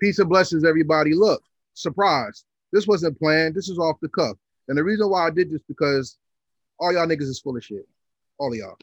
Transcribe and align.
Peace 0.00 0.18
and 0.18 0.28
blessings, 0.28 0.64
everybody. 0.64 1.14
Look, 1.14 1.42
surprise. 1.74 2.44
This 2.72 2.86
wasn't 2.86 3.18
planned. 3.18 3.54
This 3.54 3.68
is 3.68 3.78
off 3.78 3.96
the 4.00 4.08
cuff. 4.08 4.36
And 4.68 4.76
the 4.76 4.84
reason 4.84 5.08
why 5.08 5.26
I 5.26 5.30
did 5.30 5.50
this 5.50 5.62
because 5.68 6.18
all 6.78 6.92
y'all 6.92 7.06
niggas 7.06 7.22
is 7.22 7.40
full 7.40 7.56
of 7.56 7.64
shit. 7.64 7.86
All 8.38 8.52
of 8.52 8.58
y'all. 8.58 8.76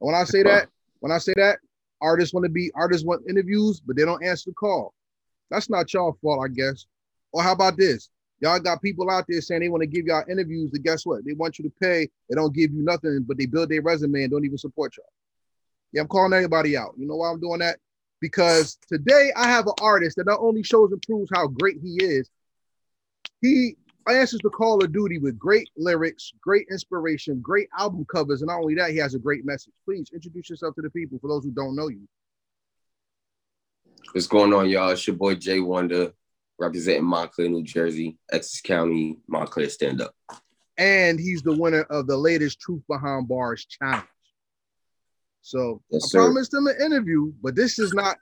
And 0.00 0.06
when 0.06 0.14
I 0.14 0.24
say 0.24 0.42
that, 0.44 0.68
when 1.00 1.12
I 1.12 1.18
say 1.18 1.34
that, 1.36 1.58
artists 2.00 2.32
want 2.32 2.44
to 2.44 2.50
be 2.50 2.70
artists 2.74 3.06
want 3.06 3.28
interviews, 3.28 3.80
but 3.80 3.96
they 3.96 4.04
don't 4.04 4.24
answer 4.24 4.50
the 4.50 4.54
call. 4.54 4.94
That's 5.50 5.68
not 5.68 5.92
y'all 5.92 6.16
fault, 6.22 6.44
I 6.44 6.48
guess. 6.48 6.86
Or 7.32 7.42
how 7.42 7.52
about 7.52 7.76
this? 7.76 8.08
Y'all 8.40 8.58
got 8.58 8.82
people 8.82 9.10
out 9.10 9.24
there 9.28 9.40
saying 9.40 9.60
they 9.60 9.68
want 9.68 9.82
to 9.82 9.86
give 9.86 10.06
y'all 10.06 10.24
interviews, 10.30 10.70
and 10.72 10.84
guess 10.84 11.06
what? 11.06 11.24
They 11.24 11.32
want 11.32 11.58
you 11.58 11.64
to 11.64 11.72
pay. 11.80 12.08
They 12.28 12.34
don't 12.34 12.54
give 12.54 12.72
you 12.72 12.82
nothing, 12.82 13.24
but 13.26 13.38
they 13.38 13.46
build 13.46 13.68
their 13.68 13.82
resume 13.82 14.22
and 14.22 14.30
don't 14.30 14.44
even 14.44 14.58
support 14.58 14.96
y'all. 14.96 15.06
Yeah, 15.92 16.02
I'm 16.02 16.08
calling 16.08 16.32
everybody 16.32 16.76
out. 16.76 16.94
You 16.96 17.06
know 17.06 17.16
why 17.16 17.30
I'm 17.30 17.40
doing 17.40 17.60
that? 17.60 17.78
Because 18.20 18.78
today 18.88 19.32
I 19.36 19.48
have 19.48 19.66
an 19.66 19.74
artist 19.80 20.16
that 20.16 20.26
not 20.26 20.40
only 20.40 20.62
shows 20.62 20.92
and 20.92 21.02
proves 21.02 21.30
how 21.34 21.46
great 21.46 21.76
he 21.82 21.96
is, 22.02 22.30
he 23.40 23.76
answers 24.08 24.40
the 24.42 24.50
call 24.50 24.82
of 24.82 24.92
duty 24.92 25.18
with 25.18 25.38
great 25.38 25.68
lyrics, 25.76 26.32
great 26.40 26.66
inspiration, 26.70 27.40
great 27.40 27.68
album 27.78 28.04
covers, 28.10 28.42
and 28.42 28.48
not 28.48 28.60
only 28.60 28.74
that, 28.74 28.90
he 28.90 28.96
has 28.98 29.14
a 29.14 29.18
great 29.18 29.44
message. 29.44 29.72
Please 29.84 30.10
introduce 30.12 30.50
yourself 30.50 30.74
to 30.74 30.82
the 30.82 30.90
people 30.90 31.18
for 31.18 31.28
those 31.28 31.44
who 31.44 31.50
don't 31.50 31.76
know 31.76 31.88
you. 31.88 32.06
What's 34.12 34.26
going 34.26 34.52
on, 34.52 34.68
y'all? 34.68 34.90
It's 34.90 35.06
your 35.06 35.16
boy 35.16 35.34
Jay 35.34 35.60
Wonder, 35.60 36.12
representing 36.58 37.04
Montclair, 37.04 37.48
New 37.48 37.62
Jersey, 37.62 38.18
Essex 38.30 38.60
County, 38.60 39.18
Montclair 39.26 39.68
Stand 39.68 40.02
Up. 40.02 40.14
And 40.76 41.18
he's 41.18 41.42
the 41.42 41.56
winner 41.56 41.82
of 41.82 42.06
the 42.06 42.16
latest 42.16 42.60
Truth 42.60 42.82
Behind 42.88 43.26
Bars 43.28 43.64
challenge. 43.64 44.04
So 45.44 45.82
Yes, 45.90 46.04
I 46.04 46.08
sir. 46.08 46.18
promised 46.20 46.54
him 46.54 46.66
an 46.66 46.76
interview, 46.82 47.30
but 47.42 47.54
this 47.54 47.78
is 47.78 47.92
not 47.92 48.16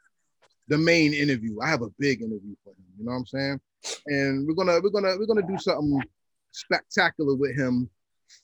the 0.66 0.76
main 0.76 1.14
interview. 1.14 1.60
I 1.60 1.68
have 1.68 1.82
a 1.82 1.88
big 1.96 2.20
interview 2.20 2.56
for 2.64 2.70
him. 2.70 2.84
You 2.98 3.04
know 3.04 3.12
what 3.12 3.18
I'm 3.18 3.26
saying? 3.26 3.60
And 4.08 4.46
we're 4.46 4.54
gonna 4.54 4.80
we're 4.82 4.90
gonna 4.90 5.16
we're 5.16 5.26
gonna 5.26 5.46
do 5.46 5.56
something 5.56 6.02
spectacular 6.50 7.36
with 7.36 7.56
him 7.56 7.88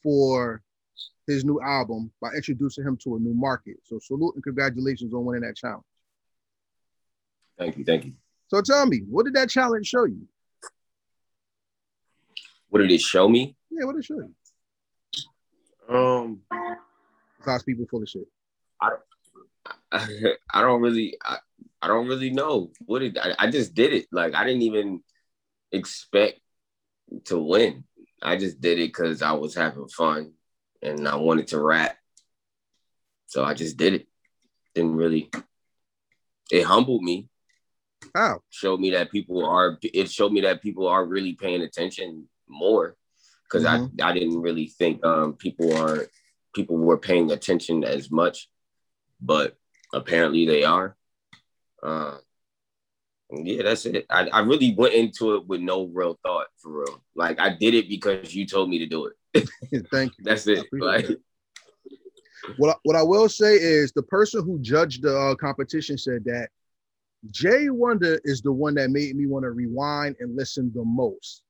for 0.00 0.62
his 1.26 1.44
new 1.44 1.60
album 1.60 2.12
by 2.20 2.30
introducing 2.34 2.84
him 2.84 2.96
to 3.02 3.16
a 3.16 3.18
new 3.18 3.34
market. 3.34 3.78
So 3.82 3.98
salute 3.98 4.36
and 4.36 4.44
congratulations 4.44 5.12
on 5.12 5.24
winning 5.24 5.42
that 5.42 5.56
challenge. 5.56 5.82
Thank 7.58 7.78
you, 7.78 7.84
thank 7.84 8.04
you. 8.04 8.12
So 8.46 8.62
tell 8.62 8.86
me, 8.86 8.98
what 9.10 9.24
did 9.24 9.34
that 9.34 9.50
challenge 9.50 9.88
show 9.88 10.04
you? 10.04 10.22
What 12.68 12.78
did 12.78 12.92
it 12.92 13.00
show 13.00 13.28
me? 13.28 13.56
Yeah, 13.70 13.86
what 13.86 13.94
did 13.96 14.00
it 14.00 14.04
show 14.04 14.20
you? 15.88 15.94
Um, 15.96 16.42
Besides 17.38 17.64
people 17.64 17.86
full 17.90 18.02
of 18.04 18.08
shit. 18.08 18.28
I 19.92 20.60
don't 20.60 20.80
really, 20.80 21.16
I, 21.24 21.38
I 21.80 21.88
don't 21.88 22.08
really 22.08 22.30
know 22.30 22.70
what 22.86 23.02
it. 23.02 23.16
I, 23.18 23.34
I 23.38 23.50
just 23.50 23.74
did 23.74 23.92
it. 23.92 24.06
Like 24.12 24.34
I 24.34 24.44
didn't 24.44 24.62
even 24.62 25.02
expect 25.72 26.40
to 27.26 27.38
win. 27.38 27.84
I 28.22 28.36
just 28.36 28.60
did 28.60 28.78
it 28.78 28.88
because 28.88 29.22
I 29.22 29.32
was 29.32 29.54
having 29.54 29.88
fun 29.88 30.32
and 30.82 31.08
I 31.08 31.16
wanted 31.16 31.48
to 31.48 31.60
rap. 31.60 31.96
So 33.26 33.44
I 33.44 33.54
just 33.54 33.76
did 33.76 33.94
it. 33.94 34.08
Didn't 34.74 34.96
really. 34.96 35.30
It 36.50 36.64
humbled 36.64 37.02
me. 37.02 37.28
How? 38.14 38.40
showed 38.48 38.80
me 38.80 38.90
that 38.90 39.10
people 39.10 39.44
are 39.44 39.78
it 39.82 40.10
showed 40.10 40.32
me 40.32 40.40
that 40.42 40.62
people 40.62 40.86
are 40.86 41.04
really 41.04 41.34
paying 41.34 41.62
attention 41.62 42.28
more 42.48 42.96
because 43.44 43.64
I, 43.64 43.86
I 44.02 44.12
didn't 44.12 44.40
really 44.40 44.66
think 44.66 45.04
um 45.04 45.34
people 45.34 45.76
aren't 45.76 46.08
people 46.54 46.76
were 46.76 46.98
paying 46.98 47.30
attention 47.30 47.84
as 47.84 48.10
much 48.10 48.48
but 49.20 49.56
apparently 49.92 50.46
they 50.46 50.64
are 50.64 50.96
uh 51.82 52.16
yeah 53.30 53.62
that's 53.62 53.86
it 53.86 54.06
I, 54.10 54.28
I 54.28 54.40
really 54.40 54.74
went 54.74 54.94
into 54.94 55.34
it 55.36 55.46
with 55.46 55.60
no 55.60 55.84
real 55.86 56.18
thought 56.22 56.46
for 56.58 56.80
real 56.80 57.02
like 57.14 57.38
i 57.40 57.50
did 57.50 57.74
it 57.74 57.88
because 57.88 58.34
you 58.34 58.46
told 58.46 58.68
me 58.68 58.78
to 58.78 58.86
do 58.86 59.06
it 59.06 59.14
Thank 59.90 60.12
you. 60.18 60.24
that's 60.24 60.46
it 60.46 60.66
like 60.72 61.06
that. 61.06 61.20
What 62.56 62.70
I, 62.70 62.74
what 62.84 62.96
I 62.96 63.02
will 63.02 63.28
say 63.28 63.54
is 63.54 63.92
the 63.92 64.02
person 64.02 64.44
who 64.44 64.58
judged 64.60 65.02
the 65.02 65.16
uh, 65.16 65.34
competition 65.34 65.98
said 65.98 66.24
that 66.24 66.48
Jay 67.30 67.68
Wonder 67.68 68.20
is 68.24 68.40
the 68.40 68.52
one 68.52 68.74
that 68.74 68.90
made 68.90 69.14
me 69.16 69.26
want 69.26 69.42
to 69.42 69.50
rewind 69.50 70.16
and 70.20 70.36
listen 70.36 70.72
the 70.74 70.84
most. 70.84 71.42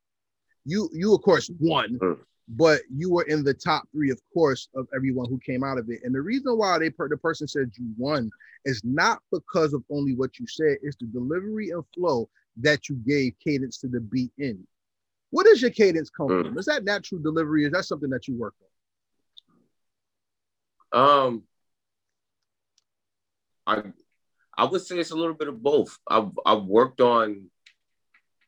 You 0.65 0.89
you 0.93 1.15
of 1.15 1.23
course 1.23 1.51
won, 1.61 1.99
Mm. 2.03 2.19
But 2.49 2.81
you 2.91 3.11
were 3.11 3.25
in 3.25 3.45
the 3.45 3.53
top 3.55 3.87
three, 3.93 4.11
of 4.11 4.21
course, 4.33 4.69
of 4.75 4.89
everyone 4.95 5.29
who 5.29 5.39
came 5.39 5.63
out 5.63 5.79
of 5.79 5.91
it. 5.91 6.01
And 6.03 6.15
the 6.15 6.21
reason 6.21 6.57
why 6.57 6.79
they 6.79 6.91
per- 6.91 7.09
the 7.09 7.17
person 7.17 7.47
said 7.47 7.71
you 7.77 7.93
won 7.97 8.31
is 8.65 8.83
not 8.85 9.21
because 9.31 9.75
of 9.75 9.85
only 9.91 10.15
what 10.15 10.39
you 10.39 10.47
said; 10.47 10.79
it's 10.83 10.97
the 10.97 11.07
delivery 11.07 11.71
and 11.71 11.85
flow 11.95 12.29
that 12.57 12.89
you 12.89 12.97
gave 12.97 13.35
cadence 13.39 13.79
to 13.79 13.89
the 13.89 14.01
beat 14.01 14.33
in. 14.39 14.67
Where 15.31 15.45
does 15.45 15.61
your 15.61 15.71
cadence 15.71 16.09
come 16.11 16.29
Mm. 16.29 16.43
from? 16.43 16.59
Is 16.59 16.67
that 16.67 16.85
natural 16.85 17.21
delivery? 17.21 17.67
Is 17.67 17.73
that 17.73 17.85
something 17.85 18.11
that 18.11 18.27
you 18.27 18.35
work 18.35 18.55
on? 20.93 21.29
Um, 21.31 21.43
I 23.67 23.83
I 24.57 24.65
would 24.65 24.81
say 24.81 24.99
it's 24.99 25.11
a 25.11 25.17
little 25.17 25.35
bit 25.35 25.49
of 25.49 25.63
both. 25.63 25.99
I've 26.09 26.31
I've 26.47 26.65
worked 26.65 27.03
on 27.03 27.51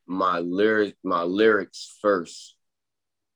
my 0.06 0.38
lyric 0.38 0.96
my 1.04 1.22
lyrics 1.22 1.98
first, 2.00 2.56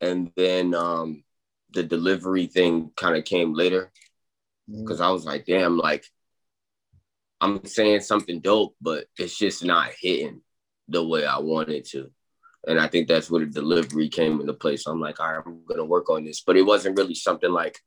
and 0.05 0.31
then 0.37 0.75
um 0.75 1.25
the 1.73 1.83
delivery 1.83 2.47
thing 2.47 2.91
kind 2.97 3.17
of 3.17 3.25
came 3.25 3.53
later 3.53 3.91
because 4.71 5.01
I 5.01 5.11
was 5.11 5.25
like, 5.25 5.45
damn, 5.47 5.77
like 5.77 6.05
I'm 7.41 7.65
saying 7.67 8.01
something 8.01 8.41
dope, 8.41 8.75
but 8.81 9.07
it's 9.19 9.37
just 9.37 9.65
not 9.65 9.91
hitting 10.01 10.41
the 10.89 11.07
way 11.07 11.27
I 11.27 11.39
wanted 11.39 11.85
to. 11.91 12.11
And 12.67 12.81
I 12.81 12.89
think 12.89 13.09
that's 13.09 13.31
where 13.31 13.45
the 13.45 13.51
delivery 13.51 14.09
came 14.09 14.41
into 14.41 14.55
place. 14.55 14.85
So 14.85 14.93
I'm 14.93 15.01
like, 15.01 15.21
all 15.21 15.33
right, 15.33 15.43
I'm 15.45 15.65
gonna 15.69 15.85
work 15.85 16.09
on 16.09 16.25
this. 16.25 16.41
But 16.41 16.57
it 16.57 16.63
wasn't 16.63 16.97
really 16.97 17.15
something 17.15 17.51
like, 17.51 17.79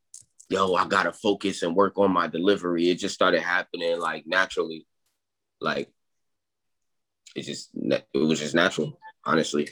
yo, 0.50 0.76
I 0.76 0.86
gotta 0.86 1.14
focus 1.14 1.64
and 1.64 1.76
work 1.76 1.98
on 1.98 2.12
my 2.12 2.28
delivery. 2.28 2.90
It 2.90 3.00
just 3.00 3.16
started 3.16 3.42
happening 3.42 4.00
like 4.00 4.26
naturally. 4.28 4.86
Like 5.60 5.92
it 7.36 7.44
just 7.44 7.72
it 7.74 8.06
was 8.14 8.40
just 8.40 8.54
natural, 8.54 9.00
honestly. 9.26 9.70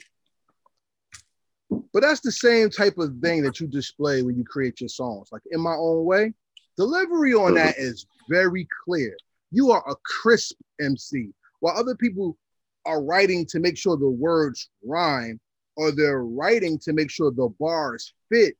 But 1.95 2.01
that's 2.01 2.19
the 2.19 2.29
same 2.29 2.69
type 2.69 2.97
of 2.97 3.15
thing 3.21 3.41
that 3.43 3.61
you 3.61 3.67
display 3.67 4.21
when 4.21 4.35
you 4.35 4.43
create 4.43 4.81
your 4.81 4.89
songs. 4.89 5.29
Like 5.31 5.43
in 5.51 5.61
my 5.61 5.75
own 5.75 6.03
way, 6.03 6.33
delivery 6.75 7.33
on 7.33 7.53
that 7.53 7.77
is 7.77 8.05
very 8.29 8.67
clear. 8.83 9.15
You 9.51 9.71
are 9.71 9.81
a 9.89 9.95
crisp 10.03 10.57
MC, 10.81 11.29
while 11.61 11.77
other 11.77 11.95
people 11.95 12.37
are 12.85 13.01
writing 13.01 13.45
to 13.45 13.61
make 13.61 13.77
sure 13.77 13.95
the 13.95 14.09
words 14.09 14.69
rhyme 14.83 15.39
or 15.77 15.93
they're 15.93 16.25
writing 16.25 16.77
to 16.79 16.91
make 16.91 17.09
sure 17.09 17.31
the 17.31 17.47
bars 17.61 18.13
fit. 18.29 18.55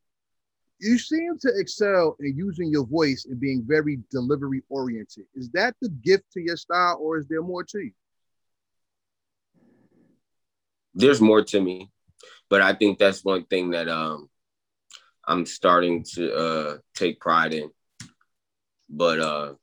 You 0.80 0.98
seem 0.98 1.38
to 1.40 1.52
excel 1.58 2.16
in 2.22 2.38
using 2.38 2.72
your 2.72 2.86
voice 2.86 3.26
and 3.30 3.38
being 3.38 3.66
very 3.68 4.00
delivery 4.12 4.62
oriented. 4.70 5.26
Is 5.36 5.50
that 5.50 5.76
the 5.82 5.90
gift 5.90 6.24
to 6.36 6.42
your 6.42 6.56
style, 6.56 7.00
or 7.02 7.18
is 7.18 7.28
there 7.28 7.44
more 7.44 7.66
to 7.66 7.80
you? 7.80 7.92
there's 10.98 11.20
more 11.20 11.44
to 11.44 11.60
me 11.60 11.92
but 12.50 12.62
i 12.62 12.74
think 12.74 12.98
that's 13.00 13.24
one 13.24 13.44
thing 13.46 13.72
that 13.72 13.88
um 13.90 14.30
i'm 15.28 15.46
starting 15.46 16.04
to 16.04 16.34
uh 16.34 16.78
take 16.96 17.20
pride 17.20 17.54
in. 17.54 17.70
But 18.90 19.20
uh 19.20 19.54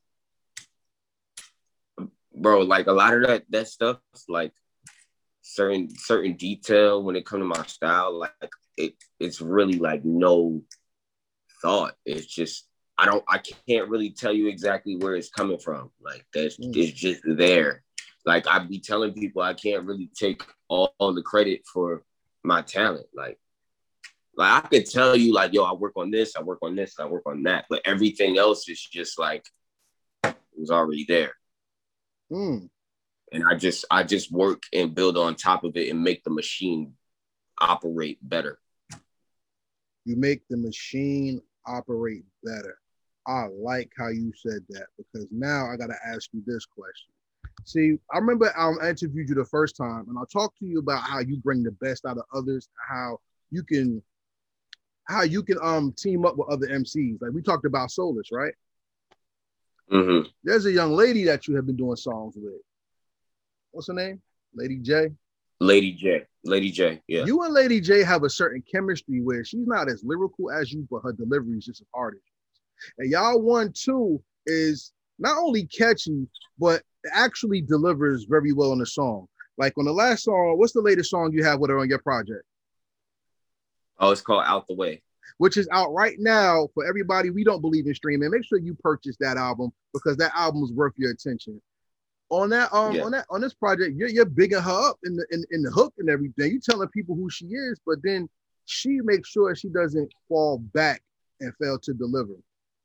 bro 2.35 2.61
like 2.61 2.87
a 2.87 2.91
lot 2.91 3.13
of 3.13 3.27
that 3.27 3.43
that 3.49 3.67
stuff 3.67 3.97
like 4.27 4.51
certain 5.41 5.89
certain 5.95 6.33
detail 6.33 7.03
when 7.03 7.15
it 7.15 7.25
comes 7.25 7.41
to 7.41 7.45
my 7.45 7.65
style 7.67 8.17
like 8.19 8.51
it 8.77 8.95
it's 9.19 9.39
really 9.39 9.77
like 9.79 10.03
no 10.03 10.61
thought. 11.61 11.95
It's 12.05 12.25
just 12.25 12.67
i 12.97 13.05
don't 13.05 13.23
i 13.27 13.39
can't 13.67 13.89
really 13.89 14.11
tell 14.11 14.33
you 14.33 14.47
exactly 14.47 14.97
where 14.97 15.15
it's 15.15 15.29
coming 15.29 15.59
from. 15.59 15.91
Like 16.01 16.25
that's 16.33 16.57
Mm. 16.57 16.75
it's 16.75 16.91
just 16.91 17.21
there. 17.25 17.83
Like 18.25 18.47
I'd 18.47 18.69
be 18.69 18.79
telling 18.79 19.13
people 19.13 19.41
i 19.41 19.53
can't 19.53 19.85
really 19.85 20.09
take 20.15 20.43
all, 20.67 20.93
all 20.99 21.13
the 21.13 21.21
credit 21.21 21.61
for 21.71 22.03
my 22.43 22.61
talent 22.61 23.05
like 23.13 23.39
like 24.35 24.63
i 24.63 24.67
could 24.67 24.85
tell 24.89 25.15
you 25.15 25.33
like 25.33 25.53
yo 25.53 25.63
i 25.63 25.73
work 25.73 25.93
on 25.95 26.11
this 26.11 26.35
i 26.35 26.41
work 26.41 26.59
on 26.61 26.75
this 26.75 26.99
i 26.99 27.05
work 27.05 27.23
on 27.25 27.43
that 27.43 27.65
but 27.69 27.81
everything 27.85 28.37
else 28.37 28.67
is 28.69 28.81
just 28.81 29.17
like 29.19 29.45
it 30.23 30.35
was 30.57 30.71
already 30.71 31.05
there 31.07 31.33
Hmm. 32.29 32.65
and 33.31 33.43
I 33.47 33.55
just 33.55 33.85
I 33.91 34.03
just 34.03 34.31
work 34.31 34.63
and 34.73 34.95
build 34.95 35.17
on 35.17 35.35
top 35.35 35.63
of 35.63 35.75
it 35.77 35.89
and 35.89 36.03
make 36.03 36.23
the 36.23 36.31
machine 36.31 36.93
operate 37.59 38.17
better. 38.21 38.57
you 40.05 40.15
make 40.15 40.41
the 40.49 40.57
machine 40.57 41.41
operate 41.67 42.25
better. 42.43 42.77
I 43.27 43.47
like 43.53 43.91
how 43.97 44.07
you 44.09 44.31
said 44.35 44.61
that 44.69 44.87
because 44.97 45.27
now 45.31 45.69
I 45.71 45.77
got 45.77 45.87
to 45.87 46.07
ask 46.07 46.29
you 46.33 46.41
this 46.45 46.65
question. 46.65 47.12
See, 47.65 47.97
I 48.13 48.17
remember 48.17 48.51
I 48.57 48.89
interviewed 48.89 49.29
you 49.29 49.35
the 49.35 49.45
first 49.45 49.75
time, 49.75 50.05
and 50.09 50.17
I 50.17 50.23
talked 50.31 50.57
to 50.59 50.65
you 50.65 50.79
about 50.79 51.01
how 51.03 51.19
you 51.19 51.37
bring 51.37 51.63
the 51.63 51.71
best 51.71 52.05
out 52.05 52.17
of 52.17 52.23
others, 52.33 52.69
how 52.89 53.19
you 53.51 53.63
can, 53.63 54.01
how 55.05 55.23
you 55.23 55.43
can 55.43 55.57
um 55.61 55.93
team 55.97 56.25
up 56.25 56.37
with 56.37 56.49
other 56.49 56.67
MCs. 56.67 57.21
Like 57.21 57.31
we 57.31 57.41
talked 57.41 57.65
about 57.65 57.91
Solus, 57.91 58.29
right? 58.31 58.53
hmm 59.89 60.21
There's 60.43 60.65
a 60.65 60.71
young 60.71 60.91
lady 60.91 61.23
that 61.25 61.47
you 61.47 61.55
have 61.55 61.65
been 61.65 61.77
doing 61.77 61.95
songs 61.95 62.35
with. 62.35 62.53
What's 63.71 63.87
her 63.87 63.93
name? 63.93 64.21
Lady 64.53 64.77
J. 64.77 65.09
Lady 65.59 65.93
J. 65.93 66.25
Lady 66.43 66.71
J. 66.71 67.01
Yeah. 67.07 67.25
You 67.25 67.41
and 67.43 67.53
Lady 67.53 67.79
J 67.79 68.03
have 68.03 68.23
a 68.23 68.29
certain 68.29 68.63
chemistry 68.69 69.21
where 69.21 69.43
she's 69.45 69.67
not 69.67 69.89
as 69.89 70.03
lyrical 70.03 70.51
as 70.51 70.71
you, 70.71 70.87
but 70.91 71.01
her 71.03 71.13
delivery 71.13 71.57
is 71.57 71.65
just 71.65 71.81
as 71.81 71.87
hard. 71.93 72.19
And 72.97 73.09
y'all 73.09 73.41
one 73.41 73.71
two 73.73 74.21
is 74.45 74.91
not 75.19 75.37
only 75.37 75.65
catchy, 75.65 76.27
but 76.59 76.83
actually 77.11 77.61
delivers 77.61 78.25
very 78.25 78.53
well 78.53 78.73
in 78.73 78.79
the 78.79 78.85
song. 78.85 79.27
Like 79.57 79.77
on 79.77 79.85
the 79.85 79.93
last 79.93 80.23
song, 80.23 80.57
what's 80.57 80.73
the 80.73 80.81
latest 80.81 81.09
song 81.09 81.31
you 81.31 81.43
have 81.43 81.59
with 81.59 81.69
her 81.69 81.79
on 81.79 81.89
your 81.89 81.99
project? 81.99 82.43
Oh, 83.99 84.11
it's 84.11 84.21
called 84.21 84.43
Out 84.45 84.67
the 84.67 84.75
Way. 84.75 85.01
Which 85.37 85.57
is 85.57 85.67
out 85.71 85.93
right 85.93 86.15
now 86.19 86.67
for 86.73 86.85
everybody. 86.85 87.29
We 87.29 87.43
don't 87.43 87.61
believe 87.61 87.87
in 87.87 87.95
streaming. 87.95 88.29
Make 88.29 88.45
sure 88.45 88.57
you 88.57 88.75
purchase 88.75 89.15
that 89.19 89.37
album 89.37 89.71
because 89.93 90.17
that 90.17 90.31
album 90.35 90.63
is 90.63 90.71
worth 90.71 90.93
your 90.97 91.11
attention 91.11 91.61
on 92.33 92.49
that 92.49 92.73
um 92.73 92.95
yeah. 92.95 93.03
on 93.03 93.11
that 93.11 93.25
on 93.29 93.41
this 93.41 93.53
project, 93.53 93.95
you're 93.95 94.09
you're 94.09 94.25
bigging 94.25 94.59
her 94.59 94.89
up 94.89 94.97
in 95.03 95.15
the 95.15 95.25
in, 95.31 95.43
in 95.51 95.61
the 95.61 95.71
hook 95.71 95.93
and 95.97 96.09
everything. 96.09 96.51
You're 96.51 96.61
telling 96.61 96.87
people 96.89 97.15
who 97.15 97.29
she 97.29 97.45
is, 97.45 97.79
but 97.85 97.99
then 98.03 98.27
she 98.65 98.99
makes 99.03 99.29
sure 99.29 99.55
she 99.55 99.69
doesn't 99.69 100.11
fall 100.27 100.59
back 100.73 101.01
and 101.41 101.53
fail 101.61 101.77
to 101.79 101.93
deliver. 101.93 102.33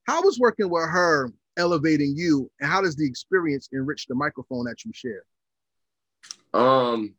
How 0.07 0.23
was 0.23 0.39
working 0.39 0.69
with 0.69 0.89
her 0.89 1.33
elevating 1.59 2.15
you, 2.17 2.51
and 2.61 2.71
how 2.71 2.81
does 2.81 2.97
the 2.97 3.07
experience 3.07 3.69
enrich 3.73 4.07
the 4.07 4.15
microphone 4.15 4.65
that 4.65 4.85
you 4.85 4.93
share? 4.95 5.25
Um, 6.55 7.15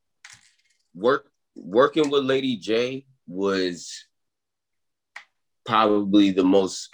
work 0.96 1.30
working 1.56 2.10
with 2.10 2.24
Lady 2.24 2.58
J 2.58 3.06
was 3.28 4.06
probably 5.66 6.32
the 6.32 6.44
most 6.44 6.90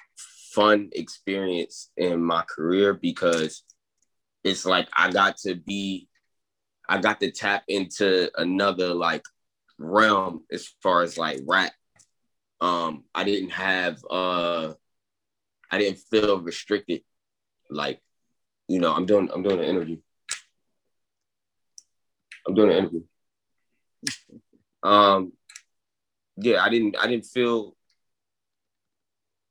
fun 0.51 0.89
experience 0.93 1.91
in 1.97 2.21
my 2.21 2.43
career 2.43 2.93
because 2.93 3.63
it's 4.43 4.65
like 4.65 4.87
I 4.95 5.11
got 5.11 5.37
to 5.39 5.55
be, 5.55 6.07
I 6.87 6.99
got 6.99 7.19
to 7.19 7.31
tap 7.31 7.63
into 7.67 8.29
another 8.39 8.93
like 8.93 9.23
realm 9.77 10.43
as 10.51 10.67
far 10.81 11.01
as 11.01 11.17
like 11.17 11.41
rap. 11.45 11.73
Um, 12.61 13.03
I 13.13 13.23
didn't 13.23 13.51
have, 13.51 13.97
uh, 14.09 14.73
I 15.71 15.77
didn't 15.77 15.99
feel 16.09 16.39
restricted. 16.39 17.01
Like, 17.69 17.99
you 18.67 18.79
know, 18.79 18.93
I'm 18.93 19.05
doing, 19.05 19.29
I'm 19.33 19.43
doing 19.43 19.59
an 19.59 19.65
interview. 19.65 19.97
I'm 22.47 22.53
doing 22.53 22.71
an 22.71 22.77
interview. 22.77 23.03
Um, 24.83 25.33
yeah, 26.37 26.63
I 26.63 26.69
didn't, 26.69 26.95
I 26.97 27.07
didn't 27.07 27.25
feel, 27.25 27.75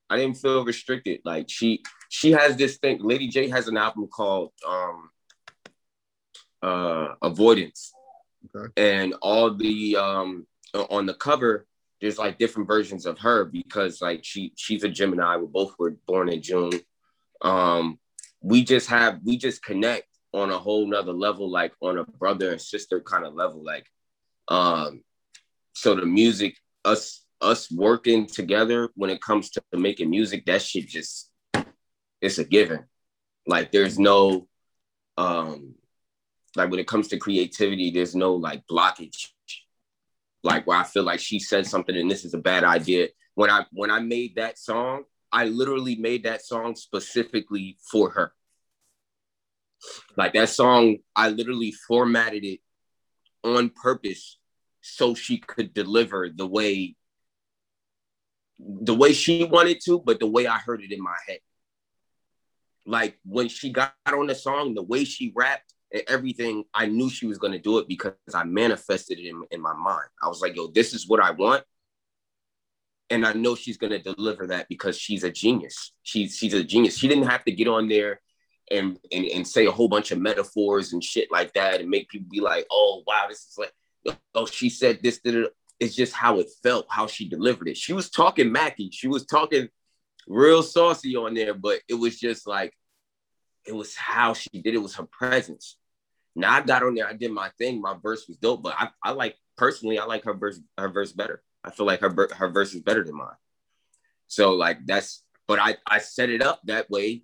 I 0.08 0.16
didn't 0.16 0.36
feel 0.36 0.64
restricted. 0.64 1.20
Like 1.24 1.46
she, 1.48 1.82
she 2.08 2.32
has 2.32 2.56
this 2.56 2.76
thing. 2.76 3.00
Lady 3.02 3.28
J 3.28 3.48
has 3.48 3.68
an 3.68 3.76
album 3.76 4.06
called 4.06 4.52
um, 4.66 5.10
uh, 6.62 7.14
Avoidance, 7.22 7.92
okay. 8.54 8.72
and 8.76 9.14
all 9.20 9.54
the 9.54 9.96
um, 9.96 10.46
on 10.74 11.06
the 11.06 11.14
cover 11.14 11.66
there's 12.04 12.18
like 12.18 12.36
different 12.36 12.68
versions 12.68 13.06
of 13.06 13.18
her 13.18 13.46
because 13.46 14.02
like 14.02 14.20
she 14.24 14.52
she's 14.56 14.84
a 14.84 14.88
Gemini. 14.90 15.36
We 15.36 15.46
both 15.46 15.74
were 15.78 15.96
born 16.06 16.28
in 16.28 16.42
June. 16.42 16.72
Um, 17.40 17.98
we 18.44 18.62
just 18.62 18.88
have 18.88 19.20
we 19.24 19.38
just 19.38 19.64
connect 19.64 20.06
on 20.34 20.50
a 20.50 20.58
whole 20.58 20.86
nother 20.86 21.14
level, 21.14 21.50
like 21.50 21.72
on 21.80 21.96
a 21.96 22.04
brother 22.04 22.52
and 22.52 22.60
sister 22.60 23.00
kind 23.00 23.24
of 23.24 23.32
level. 23.32 23.64
Like, 23.64 23.86
um, 24.48 25.02
so 25.72 25.94
the 25.94 26.04
music, 26.04 26.58
us 26.84 27.24
us 27.40 27.72
working 27.72 28.26
together 28.26 28.90
when 28.96 29.08
it 29.08 29.22
comes 29.22 29.50
to 29.50 29.62
making 29.72 30.10
music, 30.10 30.44
that 30.44 30.60
shit 30.60 30.88
just 30.88 31.30
it's 32.20 32.38
a 32.38 32.44
given. 32.44 32.84
Like 33.46 33.72
there's 33.72 33.98
no 33.98 34.46
um 35.16 35.74
like 36.54 36.70
when 36.70 36.80
it 36.80 36.86
comes 36.86 37.08
to 37.08 37.16
creativity, 37.16 37.90
there's 37.90 38.14
no 38.14 38.34
like 38.34 38.66
blockage. 38.70 39.30
Like 40.42 40.66
where 40.66 40.76
I 40.76 40.84
feel 40.84 41.02
like 41.02 41.20
she 41.20 41.38
said 41.38 41.66
something 41.66 41.96
and 41.96 42.10
this 42.10 42.26
is 42.26 42.34
a 42.34 42.38
bad 42.38 42.62
idea. 42.62 43.08
When 43.36 43.48
I 43.48 43.64
when 43.72 43.90
I 43.90 44.00
made 44.00 44.36
that 44.36 44.58
song, 44.58 45.04
I 45.34 45.44
literally 45.46 45.96
made 45.96 46.24
that 46.24 46.44
song 46.44 46.76
specifically 46.76 47.76
for 47.90 48.10
her. 48.10 48.32
Like 50.16 50.32
that 50.32 50.48
song, 50.48 50.98
I 51.14 51.28
literally 51.28 51.72
formatted 51.72 52.44
it 52.44 52.60
on 53.42 53.68
purpose 53.68 54.38
so 54.80 55.14
she 55.14 55.38
could 55.38 55.74
deliver 55.74 56.30
the 56.34 56.46
way 56.46 56.96
the 58.58 58.94
way 58.94 59.12
she 59.12 59.44
wanted 59.44 59.80
to, 59.84 59.98
but 59.98 60.20
the 60.20 60.26
way 60.26 60.46
I 60.46 60.58
heard 60.58 60.80
it 60.80 60.92
in 60.92 61.02
my 61.02 61.16
head 61.26 61.40
like 62.86 63.18
when 63.24 63.48
she 63.48 63.70
got 63.70 63.94
on 64.06 64.26
the 64.26 64.34
song, 64.34 64.74
the 64.74 64.82
way 64.82 65.04
she 65.04 65.32
rapped 65.34 65.74
and 65.92 66.02
everything, 66.08 66.64
I 66.74 66.86
knew 66.86 67.08
she 67.08 67.26
was 67.26 67.38
gonna 67.38 67.58
do 67.58 67.78
it 67.78 67.88
because 67.88 68.14
I 68.34 68.44
manifested 68.44 69.18
it 69.18 69.26
in, 69.26 69.42
in 69.50 69.60
my 69.60 69.74
mind. 69.74 70.08
I 70.22 70.28
was 70.28 70.40
like, 70.40 70.56
yo, 70.56 70.68
this 70.68 70.92
is 70.92 71.08
what 71.08 71.20
I 71.20 71.30
want. 71.30 71.64
And 73.10 73.26
I 73.26 73.32
know 73.34 73.54
she's 73.54 73.76
gonna 73.76 73.98
deliver 73.98 74.46
that 74.48 74.68
because 74.68 74.98
she's 74.98 75.24
a 75.24 75.30
genius. 75.30 75.92
She's 76.02 76.36
she's 76.36 76.54
a 76.54 76.64
genius. 76.64 76.96
She 76.96 77.08
didn't 77.08 77.28
have 77.28 77.44
to 77.44 77.52
get 77.52 77.68
on 77.68 77.88
there 77.88 78.20
and, 78.70 78.98
and 79.12 79.26
and 79.26 79.46
say 79.46 79.66
a 79.66 79.70
whole 79.70 79.88
bunch 79.88 80.10
of 80.10 80.18
metaphors 80.18 80.92
and 80.92 81.04
shit 81.04 81.30
like 81.30 81.52
that 81.54 81.80
and 81.80 81.90
make 81.90 82.08
people 82.08 82.28
be 82.30 82.40
like, 82.40 82.66
oh 82.70 83.02
wow, 83.06 83.26
this 83.28 83.46
is 83.46 83.58
like, 83.58 84.18
oh, 84.34 84.46
she 84.46 84.70
said 84.70 85.00
this, 85.02 85.20
it's 85.80 85.94
just 85.94 86.14
how 86.14 86.38
it 86.38 86.48
felt, 86.62 86.86
how 86.88 87.06
she 87.06 87.28
delivered 87.28 87.68
it. 87.68 87.76
She 87.76 87.92
was 87.92 88.10
talking 88.10 88.50
Mackie. 88.50 88.90
She 88.90 89.08
was 89.08 89.26
talking 89.26 89.68
real 90.26 90.62
saucy 90.62 91.16
on 91.16 91.34
there, 91.34 91.54
but 91.54 91.80
it 91.88 91.94
was 91.94 92.18
just 92.18 92.46
like 92.46 92.72
it 93.66 93.74
was 93.74 93.94
how 93.94 94.34
she 94.34 94.48
did 94.50 94.74
it 94.74 94.82
was 94.82 94.96
her 94.96 95.06
presence. 95.06 95.76
Now 96.36 96.54
I 96.54 96.60
got 96.62 96.82
on 96.82 96.94
there, 96.94 97.06
I 97.06 97.12
did 97.12 97.30
my 97.30 97.50
thing, 97.58 97.80
my 97.80 97.94
verse 98.02 98.26
was 98.26 98.36
dope, 98.36 98.62
but 98.62 98.74
I, 98.76 98.88
I 99.02 99.10
like 99.12 99.36
personally, 99.56 99.98
I 99.98 100.04
like 100.04 100.24
her 100.24 100.34
verse, 100.34 100.60
her 100.76 100.88
verse 100.88 101.12
better. 101.12 101.42
I 101.64 101.70
feel 101.70 101.86
like 101.86 102.00
her 102.00 102.28
her 102.36 102.48
verse 102.48 102.74
is 102.74 102.82
better 102.82 103.02
than 103.04 103.16
mine. 103.16 103.36
So 104.26 104.52
like 104.52 104.84
that's, 104.86 105.22
but 105.46 105.58
I 105.58 105.76
I 105.86 105.98
set 105.98 106.30
it 106.30 106.42
up 106.42 106.60
that 106.64 106.90
way 106.90 107.22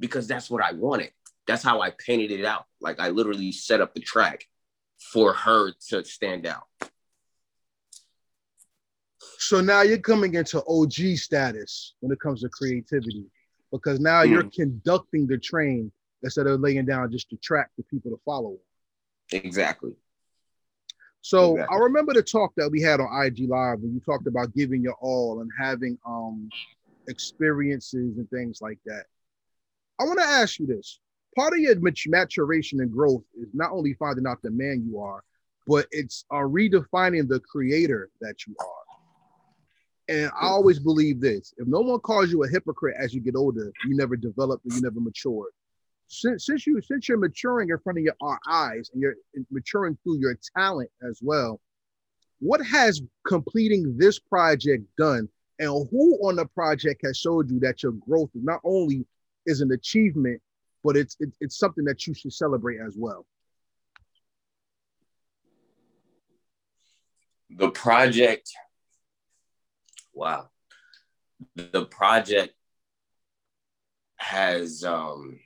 because 0.00 0.26
that's 0.26 0.50
what 0.50 0.62
I 0.62 0.72
wanted. 0.72 1.10
That's 1.46 1.62
how 1.62 1.80
I 1.80 1.90
painted 1.90 2.30
it 2.30 2.44
out. 2.44 2.66
Like 2.80 3.00
I 3.00 3.08
literally 3.08 3.52
set 3.52 3.80
up 3.80 3.94
the 3.94 4.00
track 4.00 4.44
for 5.12 5.32
her 5.32 5.72
to 5.90 6.04
stand 6.04 6.46
out. 6.46 6.64
So 9.38 9.60
now 9.60 9.82
you're 9.82 9.98
coming 9.98 10.34
into 10.34 10.62
OG 10.66 11.16
status 11.16 11.94
when 12.00 12.12
it 12.12 12.20
comes 12.20 12.42
to 12.42 12.48
creativity, 12.48 13.24
because 13.70 14.00
now 14.00 14.24
mm. 14.24 14.30
you're 14.30 14.50
conducting 14.50 15.26
the 15.26 15.38
train 15.38 15.92
instead 16.22 16.48
of 16.48 16.60
laying 16.60 16.84
down 16.84 17.10
just 17.12 17.30
the 17.30 17.36
track 17.36 17.70
for 17.76 17.82
people 17.84 18.10
to 18.10 18.20
follow. 18.24 18.56
Exactly. 19.32 19.92
So 21.20 21.52
exactly. 21.52 21.76
I 21.76 21.80
remember 21.80 22.14
the 22.14 22.22
talk 22.22 22.52
that 22.56 22.70
we 22.70 22.80
had 22.80 23.00
on 23.00 23.24
IG 23.24 23.48
Live 23.48 23.80
when 23.80 23.92
you 23.92 24.00
talked 24.00 24.26
about 24.26 24.54
giving 24.54 24.82
your 24.82 24.96
all 25.00 25.40
and 25.40 25.50
having 25.58 25.98
um 26.06 26.50
experiences 27.08 28.18
and 28.18 28.28
things 28.30 28.60
like 28.60 28.78
that. 28.86 29.04
I 30.00 30.04
want 30.04 30.20
to 30.20 30.24
ask 30.24 30.58
you 30.58 30.66
this. 30.66 31.00
Part 31.36 31.54
of 31.54 31.60
your 31.60 31.76
maturation 32.06 32.80
and 32.80 32.90
growth 32.90 33.22
is 33.40 33.48
not 33.52 33.70
only 33.72 33.94
finding 33.94 34.26
out 34.26 34.42
the 34.42 34.50
man 34.50 34.84
you 34.88 35.00
are, 35.00 35.22
but 35.66 35.86
it's 35.90 36.24
uh, 36.30 36.36
redefining 36.36 37.28
the 37.28 37.40
creator 37.40 38.10
that 38.20 38.46
you 38.46 38.54
are. 38.58 38.66
And 40.08 40.30
I 40.40 40.46
always 40.46 40.78
believe 40.78 41.20
this: 41.20 41.52
if 41.58 41.68
no 41.68 41.80
one 41.80 42.00
calls 42.00 42.30
you 42.30 42.42
a 42.44 42.48
hypocrite 42.48 42.96
as 42.98 43.12
you 43.12 43.20
get 43.20 43.36
older, 43.36 43.70
you 43.86 43.96
never 43.96 44.16
develop 44.16 44.60
and 44.64 44.74
you 44.74 44.82
never 44.82 45.00
matured. 45.00 45.52
Since, 46.08 46.46
since 46.46 46.66
you 46.66 46.80
since 46.80 47.06
you're 47.06 47.18
maturing 47.18 47.68
in 47.68 47.78
front 47.78 47.98
of 47.98 48.04
your 48.04 48.14
our 48.22 48.40
eyes 48.48 48.90
and 48.92 49.02
you're 49.02 49.14
maturing 49.50 49.96
through 50.02 50.18
your 50.18 50.38
talent 50.56 50.90
as 51.06 51.20
well, 51.22 51.60
what 52.40 52.64
has 52.64 53.02
completing 53.26 53.96
this 53.98 54.18
project 54.18 54.84
done, 54.96 55.28
and 55.58 55.88
who 55.90 56.18
on 56.26 56.36
the 56.36 56.46
project 56.46 57.02
has 57.04 57.18
showed 57.18 57.50
you 57.50 57.60
that 57.60 57.82
your 57.82 57.92
growth 57.92 58.30
not 58.34 58.60
only 58.64 59.06
is 59.44 59.60
an 59.60 59.70
achievement, 59.72 60.40
but 60.82 60.96
it's 60.96 61.14
it, 61.20 61.30
it's 61.40 61.58
something 61.58 61.84
that 61.84 62.06
you 62.06 62.14
should 62.14 62.32
celebrate 62.32 62.78
as 62.80 62.94
well. 62.96 63.26
The 67.50 67.70
project 67.70 68.50
wow, 70.14 70.48
the 71.54 71.84
project 71.84 72.54
has 74.16 74.84
um, 74.84 75.38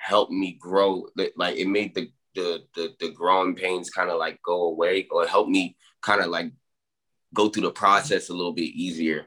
helped 0.00 0.32
me 0.32 0.56
grow. 0.58 1.06
Like 1.36 1.56
it 1.56 1.68
made 1.68 1.94
the 1.94 2.10
the 2.34 2.62
the, 2.74 2.94
the 3.00 3.10
growing 3.10 3.54
pains 3.54 3.90
kind 3.90 4.10
of 4.10 4.18
like 4.18 4.40
go 4.44 4.64
away, 4.64 5.06
or 5.10 5.26
help 5.26 5.48
me 5.48 5.76
kind 6.02 6.20
of 6.20 6.28
like 6.28 6.52
go 7.34 7.48
through 7.48 7.62
the 7.62 7.70
process 7.70 8.28
a 8.28 8.34
little 8.34 8.52
bit 8.52 8.62
easier. 8.62 9.26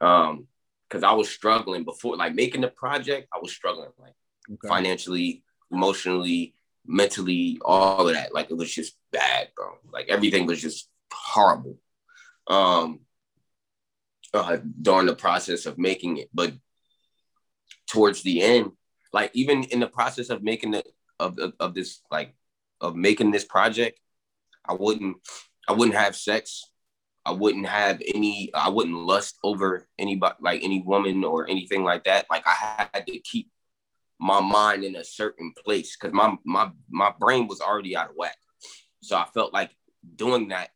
Um, 0.00 0.46
because 0.88 1.02
I 1.02 1.12
was 1.12 1.28
struggling 1.28 1.84
before, 1.84 2.16
like 2.16 2.34
making 2.34 2.60
the 2.60 2.68
project, 2.68 3.28
I 3.34 3.38
was 3.42 3.52
struggling 3.52 3.90
like 3.98 4.14
okay. 4.52 4.68
financially, 4.68 5.42
emotionally, 5.72 6.54
mentally, 6.86 7.58
all 7.64 8.06
of 8.06 8.14
that. 8.14 8.32
Like 8.32 8.50
it 8.50 8.56
was 8.56 8.72
just 8.72 8.96
bad, 9.10 9.48
bro. 9.56 9.78
Like 9.92 10.08
everything 10.08 10.46
was 10.46 10.62
just 10.62 10.88
horrible 11.12 11.78
um, 12.46 13.00
uh, 14.32 14.58
during 14.80 15.06
the 15.06 15.16
process 15.16 15.66
of 15.66 15.76
making 15.76 16.18
it. 16.18 16.28
But 16.32 16.52
towards 17.88 18.22
the 18.22 18.42
end, 18.42 18.72
like 19.12 19.30
even 19.34 19.64
in 19.64 19.80
the 19.80 19.86
process 19.86 20.30
of 20.30 20.42
making 20.42 20.72
the 20.72 20.84
of, 21.18 21.38
of 21.38 21.52
of 21.60 21.74
this 21.74 22.00
like 22.10 22.34
of 22.80 22.96
making 22.96 23.30
this 23.30 23.44
project, 23.44 23.98
I 24.68 24.74
wouldn't 24.74 25.16
I 25.68 25.72
wouldn't 25.72 25.96
have 25.96 26.16
sex. 26.16 26.62
I 27.24 27.32
wouldn't 27.32 27.66
have 27.66 28.00
any 28.14 28.50
I 28.54 28.68
wouldn't 28.68 28.96
lust 28.96 29.38
over 29.42 29.88
anybody 29.98 30.36
like 30.40 30.62
any 30.62 30.82
woman 30.82 31.24
or 31.24 31.48
anything 31.48 31.82
like 31.82 32.04
that. 32.04 32.26
Like 32.30 32.46
I 32.46 32.86
had 32.92 33.06
to 33.06 33.18
keep 33.18 33.50
my 34.18 34.40
mind 34.40 34.84
in 34.84 34.96
a 34.96 35.04
certain 35.04 35.52
place 35.64 35.96
because 35.96 36.14
my 36.14 36.36
my 36.44 36.70
my 36.88 37.12
brain 37.18 37.48
was 37.48 37.60
already 37.60 37.96
out 37.96 38.10
of 38.10 38.16
whack. 38.16 38.36
So 39.02 39.16
I 39.16 39.26
felt 39.34 39.52
like 39.52 39.70
doing 40.14 40.48
that 40.48 40.70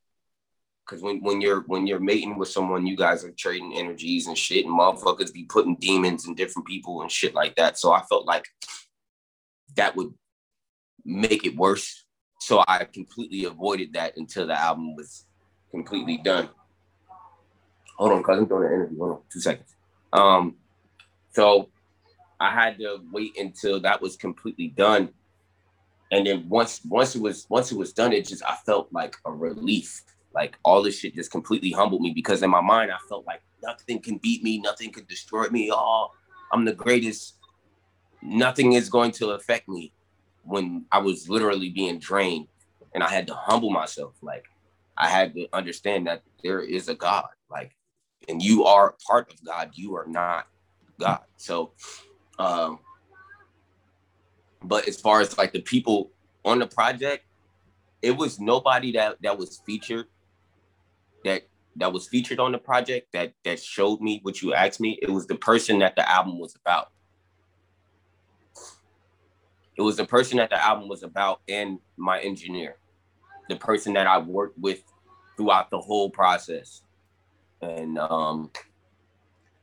because 0.90 1.02
when, 1.02 1.20
when 1.22 1.40
you're 1.40 1.60
when 1.68 1.86
you're 1.86 2.00
mating 2.00 2.36
with 2.36 2.48
someone, 2.48 2.86
you 2.86 2.96
guys 2.96 3.24
are 3.24 3.30
trading 3.30 3.74
energies 3.76 4.26
and 4.26 4.36
shit, 4.36 4.66
and 4.66 4.78
motherfuckers 4.78 5.32
be 5.32 5.44
putting 5.44 5.76
demons 5.76 6.26
in 6.26 6.34
different 6.34 6.66
people 6.66 7.02
and 7.02 7.10
shit 7.10 7.32
like 7.32 7.54
that. 7.56 7.78
So 7.78 7.92
I 7.92 8.02
felt 8.02 8.26
like 8.26 8.46
that 9.76 9.94
would 9.94 10.12
make 11.04 11.46
it 11.46 11.56
worse. 11.56 12.06
So 12.40 12.64
I 12.66 12.84
completely 12.84 13.44
avoided 13.44 13.92
that 13.92 14.16
until 14.16 14.48
the 14.48 14.58
album 14.58 14.96
was 14.96 15.26
completely 15.70 16.16
done. 16.16 16.48
Hold 17.98 18.12
on, 18.12 18.22
cause 18.24 18.38
I'm 18.38 18.46
doing 18.46 18.64
an 18.64 18.72
interview. 18.72 18.98
Hold 18.98 19.10
on, 19.12 19.18
two 19.32 19.40
seconds. 19.40 19.76
Um, 20.12 20.56
so 21.32 21.68
I 22.40 22.50
had 22.50 22.78
to 22.78 22.98
wait 23.12 23.38
until 23.38 23.78
that 23.82 24.02
was 24.02 24.16
completely 24.16 24.68
done. 24.68 25.10
And 26.10 26.26
then 26.26 26.48
once 26.48 26.80
once 26.84 27.14
it 27.14 27.22
was 27.22 27.46
once 27.48 27.70
it 27.70 27.78
was 27.78 27.92
done, 27.92 28.12
it 28.12 28.26
just 28.26 28.42
I 28.44 28.56
felt 28.66 28.88
like 28.92 29.14
a 29.24 29.30
relief. 29.30 30.02
Like 30.34 30.56
all 30.64 30.82
this 30.82 30.98
shit 30.98 31.14
just 31.14 31.30
completely 31.30 31.72
humbled 31.72 32.02
me 32.02 32.12
because 32.12 32.42
in 32.42 32.50
my 32.50 32.60
mind 32.60 32.92
I 32.92 32.98
felt 33.08 33.26
like 33.26 33.42
nothing 33.62 34.00
can 34.00 34.18
beat 34.18 34.42
me, 34.42 34.60
nothing 34.60 34.92
can 34.92 35.04
destroy 35.06 35.48
me. 35.48 35.70
Oh, 35.72 36.10
I'm 36.52 36.64
the 36.64 36.74
greatest. 36.74 37.36
Nothing 38.22 38.74
is 38.74 38.88
going 38.88 39.12
to 39.12 39.30
affect 39.30 39.68
me 39.68 39.92
when 40.44 40.84
I 40.92 40.98
was 40.98 41.28
literally 41.28 41.70
being 41.70 41.98
drained. 41.98 42.46
And 42.94 43.02
I 43.02 43.08
had 43.08 43.26
to 43.28 43.34
humble 43.34 43.70
myself. 43.70 44.14
Like 44.22 44.44
I 44.96 45.08
had 45.08 45.34
to 45.34 45.46
understand 45.52 46.06
that 46.06 46.22
there 46.42 46.60
is 46.60 46.88
a 46.88 46.94
God. 46.94 47.28
Like, 47.50 47.72
and 48.28 48.42
you 48.42 48.64
are 48.64 48.96
part 49.06 49.32
of 49.32 49.44
God. 49.44 49.70
You 49.74 49.96
are 49.96 50.06
not 50.06 50.46
God. 50.98 51.20
So 51.36 51.72
um, 52.38 52.78
but 54.62 54.88
as 54.88 55.00
far 55.00 55.20
as 55.20 55.36
like 55.36 55.52
the 55.52 55.60
people 55.60 56.10
on 56.44 56.58
the 56.58 56.66
project, 56.66 57.24
it 58.02 58.12
was 58.16 58.40
nobody 58.40 58.92
that 58.92 59.16
that 59.22 59.36
was 59.38 59.60
featured 59.66 60.06
that 61.24 61.42
that 61.76 61.92
was 61.92 62.08
featured 62.08 62.40
on 62.40 62.52
the 62.52 62.58
project 62.58 63.12
that 63.12 63.32
that 63.44 63.60
showed 63.60 64.00
me 64.00 64.20
what 64.22 64.42
you 64.42 64.54
asked 64.54 64.80
me. 64.80 64.98
It 65.02 65.10
was 65.10 65.26
the 65.26 65.36
person 65.36 65.78
that 65.80 65.96
the 65.96 66.08
album 66.08 66.38
was 66.38 66.54
about. 66.54 66.90
It 69.76 69.82
was 69.82 69.96
the 69.96 70.04
person 70.04 70.38
that 70.38 70.50
the 70.50 70.62
album 70.62 70.88
was 70.88 71.02
about 71.02 71.40
and 71.48 71.78
my 71.96 72.20
engineer, 72.20 72.76
the 73.48 73.56
person 73.56 73.94
that 73.94 74.06
I 74.06 74.18
worked 74.18 74.58
with 74.58 74.82
throughout 75.36 75.70
the 75.70 75.80
whole 75.80 76.10
process. 76.10 76.82
And 77.62 77.98
um, 77.98 78.50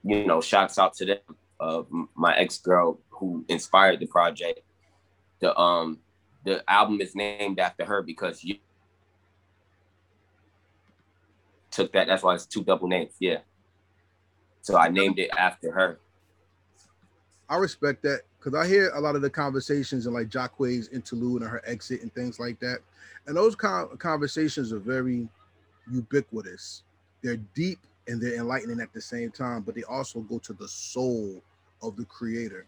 you 0.04 0.26
know, 0.26 0.42
shouts 0.42 0.80
out 0.80 0.94
to 0.96 1.06
them 1.06 1.20
of 1.60 1.88
my 2.16 2.36
ex 2.38 2.58
girl 2.60 3.00
who 3.10 3.44
inspired 3.48 4.00
the 4.00 4.08
project. 4.08 4.62
The 5.40 5.58
um 5.58 6.00
the 6.46 6.64
album 6.70 7.02
is 7.02 7.16
named 7.16 7.60
after 7.60 7.84
her 7.86 8.02
because 8.02 8.44
you 8.44 8.56
took 11.78 11.94
that. 11.94 12.08
That's 12.08 12.24
why 12.24 12.34
it's 12.34 12.48
two 12.48 12.64
double 12.64 12.88
names. 12.88 13.14
Yeah. 13.20 13.38
So 14.62 14.76
I 14.78 14.90
named 14.90 15.20
it 15.20 15.30
after 15.38 15.72
her. 15.72 16.00
I 17.48 17.58
respect 17.58 18.02
that 18.02 18.22
because 18.38 18.56
I 18.56 18.68
hear 18.68 18.90
a 18.96 19.00
lot 19.00 19.16
of 19.16 19.22
the 19.22 19.30
conversations 19.30 20.08
and 20.08 20.16
like 20.16 20.28
Jacque's 20.28 20.90
interlude 20.90 21.44
and 21.44 21.52
her 21.52 21.62
exit 21.66 22.02
and 22.02 22.12
things 22.14 22.40
like 22.40 22.60
that. 22.60 22.80
And 23.28 23.38
those 23.38 23.56
conversations 23.56 24.74
are 24.74 24.80
very 24.80 25.30
ubiquitous. 25.92 26.84
They're 27.22 27.38
deep 27.56 27.80
and 28.08 28.20
they're 28.20 28.36
enlightening 28.36 28.82
at 28.82 28.92
the 28.92 29.02
same 29.02 29.32
time, 29.32 29.62
but 29.62 29.76
they 29.76 29.84
also 29.84 30.22
go 30.22 30.40
to 30.40 30.54
the 30.54 30.68
soul 30.68 31.42
of 31.84 31.96
the 31.96 32.06
creator. 32.06 32.66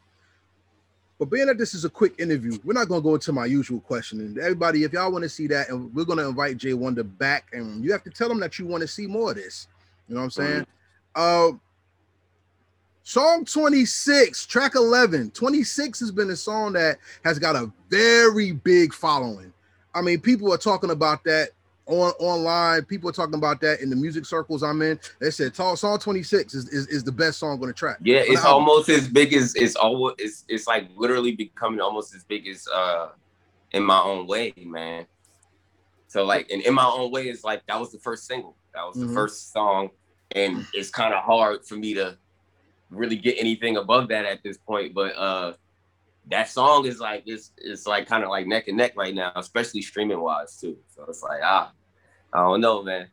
But 1.19 1.29
being 1.29 1.47
that 1.47 1.57
this 1.57 1.73
is 1.73 1.83
a 1.83 1.89
quick 1.89 2.13
interview, 2.17 2.57
we're 2.63 2.73
not 2.73 2.87
going 2.87 3.01
to 3.01 3.03
go 3.03 3.13
into 3.13 3.33
my 3.33 3.45
usual 3.45 3.81
question. 3.81 4.21
And 4.21 4.37
everybody, 4.37 4.85
if 4.85 4.93
y'all 4.93 5.11
want 5.11 5.23
to 5.23 5.29
see 5.29 5.47
that, 5.47 5.67
and 5.69 5.93
we're 5.93 6.05
going 6.05 6.17
to 6.17 6.27
invite 6.27 6.55
Jay 6.55 6.73
Wonder 6.73 7.03
back, 7.03 7.49
and 7.51 7.83
you 7.83 7.91
have 7.91 8.03
to 8.05 8.09
tell 8.09 8.29
them 8.29 8.39
that 8.39 8.57
you 8.57 8.65
want 8.65 8.81
to 8.81 8.87
see 8.87 9.05
more 9.05 9.31
of 9.31 9.35
this. 9.35 9.67
You 10.07 10.15
know 10.15 10.21
what 10.21 10.25
I'm 10.25 10.31
saying? 10.31 10.65
Mm-hmm. 11.15 11.55
Uh, 11.55 11.57
song 13.03 13.43
26, 13.43 14.45
track 14.45 14.75
11. 14.75 15.31
26 15.31 15.99
has 15.99 16.11
been 16.11 16.29
a 16.29 16.37
song 16.37 16.71
that 16.73 16.99
has 17.25 17.37
got 17.37 17.57
a 17.57 17.69
very 17.89 18.53
big 18.53 18.93
following. 18.93 19.51
I 19.93 20.01
mean, 20.01 20.21
people 20.21 20.53
are 20.53 20.57
talking 20.57 20.91
about 20.91 21.25
that 21.25 21.49
on 21.89 22.11
online. 22.19 22.85
People 22.85 23.09
are 23.09 23.13
talking 23.13 23.35
about 23.35 23.59
that 23.61 23.81
in 23.81 23.89
the 23.89 23.95
music 23.95 24.25
circles 24.25 24.63
I'm 24.63 24.81
in. 24.81 24.99
They 25.19 25.31
said 25.31 25.53
tall 25.53 25.75
song 25.75 25.97
26 25.99 26.53
is, 26.53 26.69
is, 26.69 26.87
is 26.87 27.03
the 27.03 27.11
best 27.11 27.39
song 27.39 27.59
on 27.61 27.67
the 27.67 27.73
track. 27.73 27.97
Yeah, 28.01 28.21
it's 28.23 28.45
almost 28.45 28.89
as 28.89 29.07
big 29.07 29.33
as 29.33 29.55
it's 29.55 29.75
always 29.75 30.15
it's 30.19 30.45
it's 30.47 30.67
like 30.67 30.87
literally 30.95 31.35
becoming 31.35 31.81
almost 31.81 32.15
as 32.15 32.23
big 32.23 32.47
as 32.47 32.67
uh 32.67 33.09
in 33.71 33.83
my 33.83 33.99
own 33.99 34.27
way, 34.27 34.53
man. 34.57 35.05
So 36.07 36.23
like 36.23 36.49
and 36.51 36.61
in 36.61 36.73
my 36.73 36.85
own 36.85 37.11
way 37.11 37.27
is 37.27 37.43
like 37.43 37.65
that 37.67 37.79
was 37.79 37.91
the 37.91 37.99
first 37.99 38.27
single. 38.27 38.55
That 38.73 38.85
was 38.85 38.95
the 38.95 39.05
mm-hmm. 39.05 39.15
first 39.15 39.51
song. 39.51 39.89
And 40.31 40.65
it's 40.73 40.91
kind 40.91 41.13
of 41.13 41.23
hard 41.23 41.65
for 41.65 41.75
me 41.75 41.95
to 41.95 42.17
really 42.91 43.15
get 43.15 43.35
anything 43.39 43.77
above 43.77 44.09
that 44.09 44.25
at 44.25 44.43
this 44.43 44.57
point. 44.57 44.93
But 44.93 45.15
uh 45.17 45.53
that 46.27 46.47
song 46.47 46.85
is 46.85 46.99
like 46.99 47.23
it's 47.25 47.51
it's 47.57 47.87
like 47.87 48.07
kind 48.07 48.23
of 48.23 48.29
like 48.29 48.45
neck 48.45 48.67
and 48.67 48.77
neck 48.77 48.93
right 48.95 49.15
now, 49.15 49.31
especially 49.35 49.81
streaming 49.81 50.19
wise 50.19 50.57
too. 50.57 50.77
So 50.95 51.05
it's 51.07 51.23
like 51.23 51.41
ah, 51.43 51.71
I 52.33 52.39
don't 52.39 52.61
know, 52.61 52.83
man. 52.83 53.07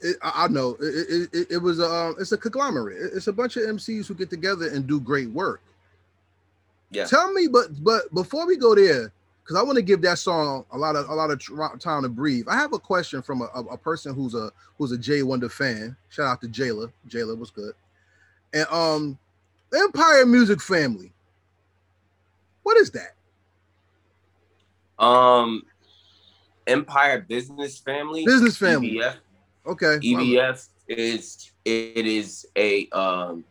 It, 0.00 0.16
I 0.22 0.48
know 0.48 0.76
it, 0.80 1.28
it, 1.32 1.46
it, 1.52 1.58
was 1.58 1.78
a 1.78 1.86
um, 1.86 2.16
it's 2.18 2.32
a 2.32 2.36
conglomerate. 2.36 3.12
It's 3.14 3.28
a 3.28 3.32
bunch 3.32 3.56
of 3.56 3.62
MCs 3.62 4.06
who 4.06 4.14
get 4.14 4.30
together 4.30 4.68
and 4.68 4.86
do 4.86 5.00
great 5.00 5.30
work. 5.30 5.62
Yeah. 6.90 7.04
Tell 7.04 7.32
me, 7.32 7.46
but 7.46 7.82
but 7.82 8.12
before 8.12 8.46
we 8.46 8.56
go 8.56 8.74
there, 8.74 9.12
because 9.42 9.56
I 9.56 9.62
want 9.62 9.76
to 9.76 9.82
give 9.82 10.02
that 10.02 10.18
song 10.18 10.64
a 10.72 10.78
lot 10.78 10.96
of 10.96 11.08
a 11.08 11.14
lot 11.14 11.30
of 11.30 11.80
time 11.80 12.02
to 12.02 12.08
breathe. 12.08 12.46
I 12.48 12.56
have 12.56 12.72
a 12.72 12.78
question 12.78 13.22
from 13.22 13.42
a, 13.42 13.48
a, 13.54 13.60
a 13.60 13.78
person 13.78 14.14
who's 14.14 14.34
a 14.34 14.50
who's 14.76 14.92
a 14.92 14.98
Jay 14.98 15.22
Wonder 15.22 15.48
fan. 15.48 15.96
Shout 16.10 16.26
out 16.26 16.40
to 16.42 16.48
Jayla. 16.48 16.92
Jayla 17.08 17.38
was 17.38 17.50
good. 17.50 17.74
And 18.52 18.66
um, 18.70 19.18
Empire 19.74 20.26
Music 20.26 20.60
Family. 20.60 21.12
What 22.62 22.76
is 22.76 22.90
that? 22.90 23.14
Um, 25.02 25.64
Empire 26.66 27.24
Business 27.28 27.78
Family. 27.78 28.24
Business 28.24 28.56
Family. 28.56 28.98
EBF. 28.98 29.16
Okay. 29.66 29.98
EBF 29.98 30.68
is 30.88 31.52
it 31.64 32.06
is 32.06 32.46
a 32.56 32.88
um 32.90 33.44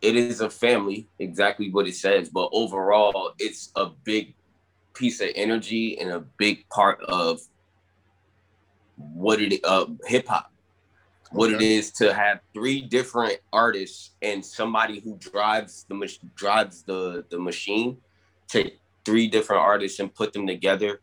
it 0.00 0.16
is 0.16 0.42
a 0.42 0.50
family, 0.50 1.08
exactly 1.18 1.70
what 1.70 1.86
it 1.86 1.94
says, 1.94 2.28
but 2.28 2.50
overall 2.52 3.32
it's 3.38 3.70
a 3.76 3.86
big 4.04 4.34
piece 4.92 5.20
of 5.20 5.28
energy 5.34 5.98
and 5.98 6.10
a 6.10 6.20
big 6.38 6.68
part 6.68 7.00
of 7.02 7.40
what 8.96 9.40
it 9.40 9.60
uh 9.64 9.86
hip 10.06 10.28
hop. 10.28 10.50
What 11.32 11.52
okay. 11.52 11.56
it 11.56 11.62
is 11.62 11.90
to 11.92 12.14
have 12.14 12.40
three 12.52 12.80
different 12.80 13.38
artists 13.52 14.10
and 14.22 14.44
somebody 14.44 15.00
who 15.00 15.16
drives 15.16 15.84
the 15.88 16.18
drives 16.36 16.82
the 16.82 17.24
the 17.28 17.38
machine 17.38 17.98
to 18.48 18.70
three 19.04 19.28
different 19.28 19.62
artists 19.62 20.00
and 20.00 20.14
put 20.14 20.32
them 20.32 20.46
together 20.46 21.00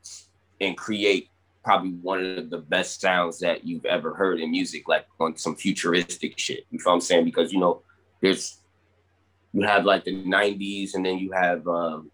and 0.60 0.77
create 0.77 1.29
probably 1.63 1.91
one 1.91 2.24
of 2.38 2.50
the 2.50 2.58
best 2.58 3.01
sounds 3.01 3.39
that 3.39 3.65
you've 3.65 3.86
ever 3.86 4.13
heard 4.13 4.39
in 4.39 4.51
music, 4.51 4.88
like 4.88 5.05
on 5.20 5.38
some 5.38 5.55
futuristic 5.55 6.38
shit. 6.38 6.65
You 6.72 6.79
feel 6.79 6.93
I'm 6.93 7.01
saying? 7.01 7.25
Because 7.25 7.53
you 7.53 7.60
know, 7.60 7.81
there's 8.22 8.58
you 9.53 9.62
have 9.63 9.86
like 9.86 10.05
the 10.05 10.24
90s 10.24 10.96
and 10.96 11.05
then 11.05 11.20
you 11.20 11.31
have 11.34 11.67
um, 11.67 12.10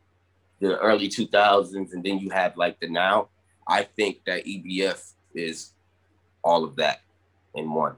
the 0.59 0.77
early 0.79 1.07
2000s 1.07 1.93
and 1.93 2.03
then 2.03 2.19
you 2.19 2.29
have 2.29 2.57
like 2.57 2.79
the 2.79 2.89
now. 2.89 3.29
I 3.67 3.83
think 3.83 4.21
that 4.25 4.45
EBF 4.45 5.13
is 5.35 5.73
all 6.43 6.63
of 6.63 6.75
that 6.77 7.01
in 7.53 7.71
one. 7.71 7.95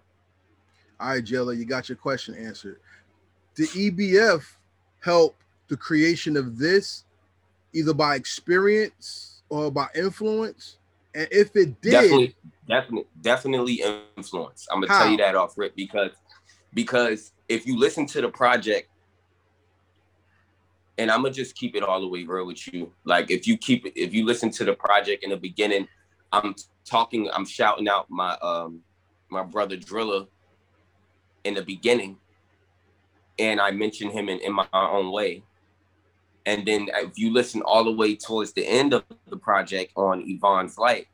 All 0.99 1.09
right, 1.09 1.23
Jella, 1.23 1.53
you 1.53 1.65
got 1.65 1.87
your 1.87 1.95
question 1.95 2.35
answered. 2.35 2.79
Did 3.55 3.69
EBF 3.69 4.43
help 4.99 5.37
the 5.69 5.77
creation 5.77 6.35
of 6.35 6.57
this 6.57 7.05
either 7.73 7.93
by 7.93 8.15
experience 8.15 9.41
or 9.49 9.71
by 9.71 9.87
influence? 9.95 10.77
And 11.15 11.27
if 11.31 11.55
it 11.55 11.81
did, 11.81 11.91
definitely, 11.91 12.35
definitely, 12.67 13.07
definitely 13.21 13.83
influence. 14.15 14.67
I'm 14.71 14.81
gonna 14.81 14.91
How? 14.91 14.99
tell 14.99 15.11
you 15.11 15.17
that 15.17 15.35
off 15.35 15.57
rip 15.57 15.75
because 15.75 16.11
because 16.73 17.31
if 17.47 17.65
you 17.65 17.77
listen 17.77 18.05
to 18.07 18.21
the 18.21 18.29
project, 18.29 18.89
and 20.97 21.09
I'm 21.09 21.21
gonna 21.23 21.33
just 21.33 21.55
keep 21.55 21.75
it 21.75 21.83
all 21.83 21.99
the 22.01 22.07
way 22.07 22.23
real 22.25 22.45
with 22.45 22.71
you. 22.71 22.91
Like 23.05 23.31
if 23.31 23.47
you 23.47 23.57
keep 23.57 23.85
it, 23.85 23.93
if 23.95 24.13
you 24.13 24.25
listen 24.25 24.51
to 24.51 24.65
the 24.65 24.73
project 24.73 25.23
in 25.23 25.29
the 25.31 25.37
beginning, 25.37 25.87
I'm 26.31 26.53
talking, 26.85 27.29
I'm 27.33 27.45
shouting 27.45 27.87
out 27.87 28.05
my 28.09 28.37
um 28.41 28.81
my 29.31 29.43
brother 29.43 29.77
Driller 29.77 30.25
in 31.43 31.53
the 31.53 31.61
beginning, 31.61 32.17
and 33.39 33.61
I 33.61 33.71
mention 33.71 34.11
him 34.11 34.29
in, 34.29 34.39
in 34.39 34.53
my 34.53 34.67
own 34.73 35.11
way 35.11 35.43
And 36.49 36.65
then 36.65 36.89
if 36.95 37.15
you 37.15 37.31
listen 37.31 37.61
all 37.61 37.83
the 37.83 37.91
way 37.91 38.15
towards 38.15 38.53
the 38.53 38.65
end 38.65 38.91
of 38.91 39.03
the 39.27 39.37
project 39.37 39.91
on 39.95 40.23
Yvonne's 40.25 40.79
Light, 40.79 41.05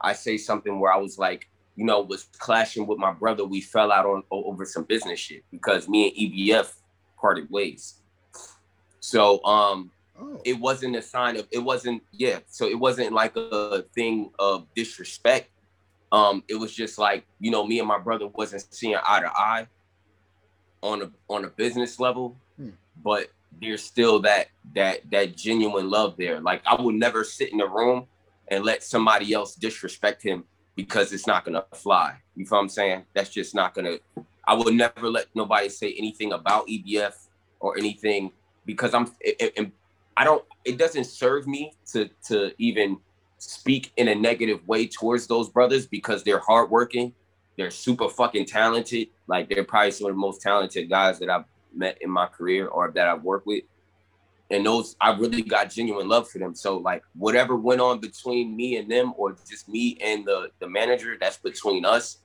I 0.00 0.14
say 0.14 0.38
something 0.38 0.80
where 0.80 0.90
I 0.90 0.96
was 0.96 1.18
like, 1.18 1.46
you 1.76 1.84
know, 1.84 2.00
was 2.00 2.28
clashing 2.38 2.86
with 2.86 2.98
my 2.98 3.12
brother. 3.12 3.44
We 3.44 3.60
fell 3.60 3.92
out 3.92 4.06
on 4.06 4.22
over 4.30 4.64
some 4.64 4.84
business 4.84 5.20
shit 5.20 5.44
because 5.50 5.90
me 5.90 6.08
and 6.08 6.16
EBF 6.16 6.72
parted 7.20 7.50
ways. 7.50 8.00
So 9.00 9.44
um 9.44 9.90
oh. 10.18 10.40
it 10.46 10.58
wasn't 10.58 10.96
a 10.96 11.02
sign 11.02 11.36
of 11.36 11.46
it 11.50 11.58
wasn't 11.58 12.02
yeah, 12.12 12.38
so 12.48 12.66
it 12.66 12.78
wasn't 12.78 13.12
like 13.12 13.36
a 13.36 13.84
thing 13.94 14.30
of 14.38 14.66
disrespect. 14.74 15.50
Um, 16.12 16.42
it 16.48 16.54
was 16.54 16.74
just 16.74 16.96
like, 16.96 17.26
you 17.40 17.50
know, 17.50 17.66
me 17.66 17.78
and 17.78 17.86
my 17.86 17.98
brother 17.98 18.28
wasn't 18.28 18.66
seeing 18.72 18.96
eye 18.96 19.20
to 19.20 19.30
eye 19.36 19.66
on 20.82 21.02
a 21.02 21.10
on 21.28 21.44
a 21.44 21.48
business 21.48 22.00
level, 22.00 22.38
hmm. 22.56 22.70
but 23.04 23.28
there's 23.60 23.82
still 23.82 24.20
that 24.20 24.48
that 24.74 25.10
that 25.10 25.36
genuine 25.36 25.90
love 25.90 26.16
there. 26.16 26.40
Like 26.40 26.62
I 26.66 26.80
would 26.80 26.94
never 26.94 27.24
sit 27.24 27.52
in 27.52 27.60
a 27.60 27.66
room 27.66 28.06
and 28.48 28.64
let 28.64 28.82
somebody 28.82 29.32
else 29.32 29.54
disrespect 29.54 30.22
him 30.22 30.44
because 30.76 31.12
it's 31.12 31.26
not 31.26 31.44
gonna 31.44 31.64
fly. 31.74 32.16
You 32.36 32.46
feel 32.46 32.58
what 32.58 32.62
I'm 32.62 32.68
saying? 32.68 33.04
That's 33.14 33.30
just 33.30 33.54
not 33.54 33.74
gonna. 33.74 33.98
I 34.46 34.54
would 34.54 34.74
never 34.74 35.10
let 35.10 35.26
nobody 35.34 35.68
say 35.68 35.94
anything 35.98 36.32
about 36.32 36.66
EBF 36.68 37.14
or 37.60 37.76
anything 37.76 38.32
because 38.64 38.94
I'm. 38.94 39.12
It, 39.20 39.52
it, 39.56 39.72
I 40.16 40.24
don't. 40.24 40.44
It 40.64 40.78
doesn't 40.78 41.04
serve 41.04 41.46
me 41.46 41.72
to 41.92 42.08
to 42.28 42.52
even 42.58 42.98
speak 43.38 43.92
in 43.96 44.08
a 44.08 44.14
negative 44.14 44.66
way 44.66 44.86
towards 44.86 45.26
those 45.26 45.48
brothers 45.48 45.86
because 45.86 46.22
they're 46.22 46.40
hardworking. 46.40 47.12
They're 47.56 47.70
super 47.70 48.08
fucking 48.08 48.46
talented. 48.46 49.08
Like 49.26 49.48
they're 49.48 49.64
probably 49.64 49.90
some 49.90 50.06
of 50.06 50.14
the 50.14 50.18
most 50.18 50.40
talented 50.40 50.88
guys 50.88 51.18
that 51.18 51.28
I've 51.28 51.44
met 51.78 51.98
in 52.00 52.10
my 52.10 52.26
career 52.26 52.66
or 52.66 52.90
that 52.94 53.08
I've 53.08 53.22
worked 53.22 53.46
with 53.46 53.64
and 54.50 54.64
those 54.64 54.96
I 55.00 55.14
really 55.14 55.42
got 55.42 55.70
genuine 55.70 56.08
love 56.08 56.28
for 56.28 56.38
them. 56.38 56.54
So 56.54 56.78
like 56.78 57.02
whatever 57.14 57.56
went 57.56 57.80
on 57.80 58.00
between 58.00 58.56
me 58.56 58.76
and 58.76 58.90
them, 58.90 59.12
or 59.16 59.36
just 59.48 59.68
me 59.68 59.98
and 60.02 60.24
the 60.26 60.50
the 60.58 60.68
manager, 60.68 61.16
that's 61.20 61.36
between 61.36 61.84
us. 61.84 62.18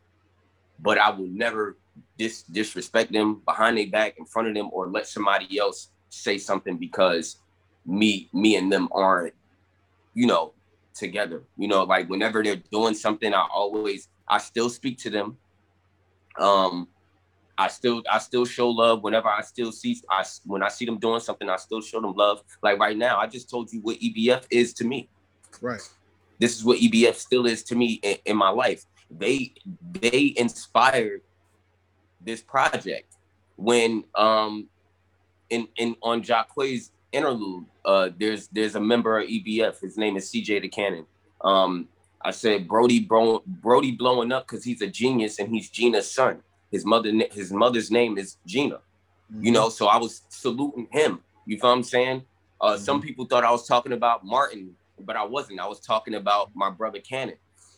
But 0.80 0.98
I 0.98 1.10
will 1.10 1.28
never 1.28 1.78
dis 2.18 2.44
disrespect 2.44 3.12
them 3.12 3.42
behind 3.46 3.78
their 3.78 3.88
back, 3.88 4.18
in 4.18 4.26
front 4.26 4.48
of 4.48 4.56
them, 4.56 4.70
or 4.72 4.88
let 4.88 5.08
somebody 5.08 5.60
else 5.60 5.90
say 6.10 6.38
something 6.38 6.78
because 6.78 7.38
me 7.86 8.30
me 8.34 8.56
and 8.56 8.72
them 8.72 8.88
aren't, 8.92 9.34
you 10.14 10.26
know, 10.26 10.54
together. 10.96 11.44
You 11.58 11.68
know, 11.68 11.84
like 11.84 12.10
whenever 12.10 12.42
they're 12.42 12.64
doing 12.72 12.94
something, 12.94 13.34
I 13.34 13.48
always 13.54 14.08
I 14.28 14.38
still 14.38 14.70
speak 14.70 14.98
to 15.00 15.10
them. 15.10 15.38
Um, 16.40 16.88
I 17.58 17.68
still 17.68 18.02
I 18.10 18.18
still 18.18 18.46
show 18.46 18.70
love 18.70 19.04
whenever 19.04 19.28
I 19.28 19.42
still 19.42 19.72
see 19.72 20.00
I 20.10 20.24
when 20.46 20.64
I 20.64 20.70
see 20.70 20.86
them 20.86 20.98
doing 20.98 21.20
something 21.20 21.50
I 21.50 21.58
still 21.58 21.82
show 21.82 22.02
them 22.02 22.14
love. 22.16 22.42
Like 22.62 22.80
right 22.80 22.98
now, 22.98 23.20
I 23.20 23.28
just 23.28 23.50
told 23.50 23.72
you 23.72 23.82
what 23.82 23.98
EBF 24.00 24.46
is 24.50 24.74
to 24.76 24.86
me. 24.86 25.10
Right. 25.62 25.82
This 26.40 26.58
is 26.58 26.66
what 26.66 26.80
EBF 26.80 27.16
still 27.16 27.46
is 27.46 27.64
to 27.66 27.76
me 27.76 28.00
in, 28.02 28.18
in 28.26 28.38
my 28.38 28.50
life. 28.50 28.86
They 29.12 29.54
they 29.92 30.34
inspired 30.36 31.22
this 32.22 32.42
project 32.42 33.18
when 33.56 34.04
um 34.16 34.68
in 35.50 35.68
in 35.78 35.96
on 36.02 36.24
Jacquees 36.24 36.90
interlude 37.12 37.66
uh 37.86 38.10
there's 38.18 38.48
there's 38.48 38.76
a 38.76 38.82
member 38.82 39.20
of 39.20 39.28
EBF 39.28 39.80
his 39.80 39.98
name 39.98 40.18
is 40.18 40.32
CJ 40.32 40.62
the 40.62 40.70
Cannon 40.70 41.06
um 41.42 41.88
I 42.26 42.32
said 42.32 42.68
Brody 42.68 43.02
bro, 43.02 43.44
Brody 43.46 43.92
blowing 43.92 44.32
up 44.32 44.48
because 44.48 44.64
he's 44.64 44.82
a 44.82 44.88
genius 44.88 45.38
and 45.38 45.54
he's 45.54 45.70
Gina's 45.70 46.10
son 46.10 46.42
his 46.74 46.86
mother, 46.86 47.12
his 47.32 47.54
mother's 47.54 47.92
name 47.92 48.18
is 48.18 48.38
Gina. 48.48 48.76
Mm-hmm. 48.76 49.46
You 49.46 49.52
know, 49.52 49.70
so 49.70 49.88
I 49.88 49.98
was 49.98 50.24
saluting 50.30 50.88
him. 50.92 51.22
You 51.46 51.60
feel 51.60 51.70
what 51.70 51.78
I'm 51.78 51.84
saying? 51.84 52.24
Uh, 52.60 52.74
mm-hmm. 52.74 52.84
Some 52.84 53.00
people 53.00 53.26
thought 53.26 53.44
I 53.44 53.52
was 53.52 53.68
talking 53.68 53.94
about 53.94 54.26
Martin, 54.26 54.76
but 55.00 55.16
I 55.16 55.24
wasn't. 55.24 55.60
I 55.60 55.68
was 55.68 55.80
talking 55.80 56.16
about 56.16 56.50
my 56.56 56.72
brother 56.72 57.00
Cannon. 57.00 57.36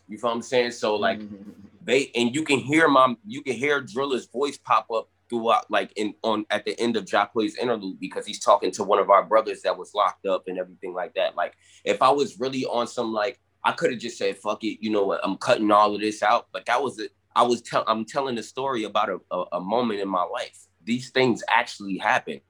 You 0.07 0.17
feel 0.17 0.29
what 0.29 0.37
I'm 0.37 0.41
saying? 0.41 0.71
So 0.71 0.95
like 0.95 1.19
mm-hmm. 1.19 1.51
they 1.83 2.09
and 2.15 2.33
you 2.33 2.43
can 2.43 2.59
hear 2.59 2.87
my 2.87 3.15
you 3.27 3.41
can 3.41 3.53
hear 3.53 3.81
Driller's 3.81 4.27
voice 4.27 4.57
pop 4.57 4.89
up 4.91 5.09
throughout 5.29 5.69
like 5.69 5.91
in 5.97 6.13
on 6.21 6.45
at 6.49 6.63
the 6.63 6.79
end 6.79 6.95
of 6.95 7.03
Jacquees 7.05 7.57
interlude 7.57 7.99
because 7.99 8.25
he's 8.25 8.39
talking 8.39 8.71
to 8.71 8.83
one 8.83 8.99
of 8.99 9.09
our 9.09 9.23
brothers 9.23 9.61
that 9.63 9.77
was 9.77 9.93
locked 9.93 10.25
up 10.25 10.47
and 10.47 10.57
everything 10.57 10.93
like 10.93 11.13
that. 11.15 11.35
Like 11.35 11.53
if 11.83 12.01
I 12.01 12.11
was 12.11 12.39
really 12.39 12.63
on 12.65 12.87
some 12.87 13.11
like 13.11 13.39
I 13.63 13.71
could 13.73 13.91
have 13.91 13.99
just 13.99 14.17
said 14.17 14.37
fuck 14.37 14.63
it, 14.63 14.77
you 14.81 14.89
know 14.91 15.03
what, 15.03 15.19
I'm 15.23 15.35
cutting 15.35 15.71
all 15.71 15.95
of 15.95 16.01
this 16.01 16.23
out, 16.23 16.47
but 16.53 16.65
that 16.67 16.81
was 16.81 16.99
it. 16.99 17.11
I 17.35 17.43
was 17.43 17.61
tell 17.61 17.83
I'm 17.87 18.05
telling 18.05 18.37
a 18.37 18.43
story 18.43 18.83
about 18.83 19.09
a, 19.09 19.19
a, 19.31 19.43
a 19.53 19.61
moment 19.61 19.99
in 19.99 20.07
my 20.07 20.23
life. 20.23 20.57
These 20.83 21.09
things 21.09 21.43
actually 21.49 21.97
happen. 21.97 22.41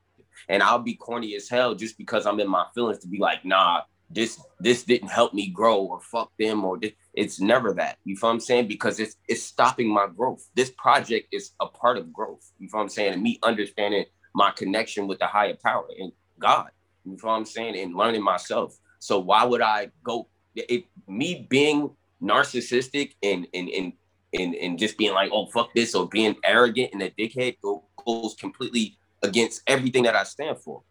And 0.50 0.62
I'll 0.62 0.80
be 0.80 0.95
corny 0.95 1.36
as 1.36 1.50
hell 1.50 1.74
just 1.74 1.98
because 1.98 2.26
I'm 2.26 2.39
in 2.39 2.50
my 2.50 2.65
feelings 2.76 3.00
to 3.00 3.08
be 3.08 3.17
like, 3.17 3.45
nah, 3.45 3.82
this 4.10 4.39
this 4.60 4.84
didn't 4.84 5.10
help 5.10 5.34
me 5.34 5.48
grow 5.48 5.82
or 5.82 6.00
fuck 6.00 6.32
them 6.38 6.63
or 6.63 6.78
this. 6.78 6.91
it's 7.13 7.39
never 7.39 7.74
that. 7.74 7.98
You 8.04 8.15
feel 8.15 8.30
what 8.30 8.34
I'm 8.36 8.39
saying? 8.39 8.67
Because 8.67 9.00
it's 9.00 9.15
it's 9.28 9.41
stopping 9.41 9.91
my 9.91 10.08
growth. 10.08 10.48
This 10.56 10.71
project 10.78 11.30
is 11.32 11.52
a 11.60 11.65
part 11.65 11.98
of 11.98 12.13
growth. 12.13 12.52
You 12.60 12.69
feel 12.69 12.80
what 12.80 12.84
I'm 12.84 12.89
saying? 12.89 13.13
And 13.13 13.24
me 13.24 13.39
understanding 13.41 14.06
my 14.34 14.52
connection 14.52 15.08
with 15.08 15.19
the 15.19 15.28
higher 15.28 15.56
power 15.63 15.88
and 15.98 16.12
God. 16.39 16.69
You 17.06 17.17
feel 17.17 17.32
what 17.32 17.38
I'm 17.38 17.45
saying? 17.45 17.78
And 17.78 17.95
learning 17.95 18.24
myself. 18.24 18.78
So 19.00 19.19
why 19.19 19.43
would 19.43 19.62
I 19.62 19.89
go 20.04 20.28
it 20.56 20.86
me 21.08 21.48
being 21.50 21.89
narcissistic 22.21 23.13
and 23.24 23.48
and 23.54 23.69
and 23.69 23.93
and, 24.38 24.56
and 24.56 24.80
just 24.80 24.98
being 24.98 25.13
like, 25.13 25.32
oh, 25.34 25.45
fuck 25.48 25.74
this, 25.74 25.95
or 25.95 26.08
being 26.08 26.36
arrogant 26.43 26.91
and 26.93 27.02
a 27.02 27.10
dickhead 27.12 27.58
goes 27.62 28.36
completely 28.36 28.98
against 29.24 29.62
everything 29.67 30.04
that 30.04 30.15
I 30.15 30.24
stand 30.24 30.58
for. 30.58 30.82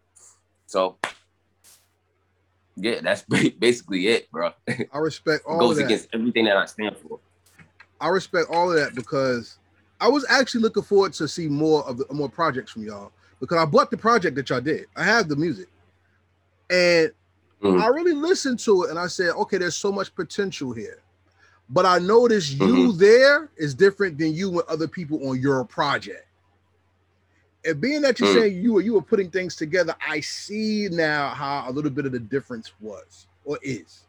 So, 0.67 0.97
yeah, 2.75 2.99
that's 3.01 3.21
basically 3.59 4.07
it, 4.07 4.29
bro. 4.31 4.51
I 4.67 4.97
respect 4.97 5.45
all 5.47 5.59
goes 5.59 5.77
that. 5.77 5.83
Goes 5.83 5.91
against 5.91 6.09
everything 6.13 6.45
that 6.45 6.57
I 6.57 6.65
stand 6.65 6.97
for. 6.97 7.19
I 7.99 8.09
respect 8.09 8.49
all 8.49 8.71
of 8.71 8.77
that 8.77 8.93
because 8.93 9.57
I 10.01 10.09
was 10.09 10.25
actually 10.29 10.61
looking 10.61 10.83
forward 10.83 11.13
to 11.13 11.27
see 11.27 11.47
more 11.47 11.87
of 11.87 11.97
the 11.97 12.05
more 12.11 12.29
projects 12.29 12.71
from 12.71 12.83
y'all 12.83 13.11
because 13.39 13.57
I 13.57 13.65
bought 13.65 13.91
the 13.91 13.97
project 13.97 14.35
that 14.35 14.49
y'all 14.49 14.61
did. 14.61 14.85
I 14.95 15.03
have 15.03 15.29
the 15.29 15.35
music, 15.35 15.67
and 16.69 17.11
mm-hmm. 17.63 17.81
I 17.81 17.87
really 17.87 18.13
listened 18.13 18.59
to 18.59 18.83
it 18.83 18.89
and 18.89 18.99
I 18.99 19.07
said, 19.07 19.29
okay, 19.29 19.57
there's 19.57 19.75
so 19.75 19.91
much 19.91 20.13
potential 20.13 20.73
here. 20.73 21.01
But 21.69 21.85
I 21.85 21.97
noticed 21.99 22.57
mm-hmm. 22.57 22.75
you 22.75 22.91
there 22.91 23.49
is 23.57 23.73
different 23.73 24.17
than 24.17 24.33
you 24.33 24.51
and 24.51 24.69
other 24.69 24.87
people 24.87 25.29
on 25.29 25.39
your 25.39 25.63
project. 25.65 26.27
And 27.65 27.81
being 27.81 28.01
that 28.01 28.19
you're 28.19 28.29
mm. 28.29 28.35
saying 28.35 28.63
you 28.63 28.73
were 28.73 28.81
you 28.81 28.93
were 28.93 29.01
putting 29.01 29.31
things 29.31 29.55
together, 29.55 29.95
I 30.07 30.19
see 30.19 30.87
now 30.91 31.29
how 31.29 31.65
a 31.67 31.71
little 31.71 31.89
bit 31.89 32.05
of 32.05 32.11
the 32.11 32.19
difference 32.19 32.73
was 32.79 33.27
or 33.43 33.57
is. 33.63 34.05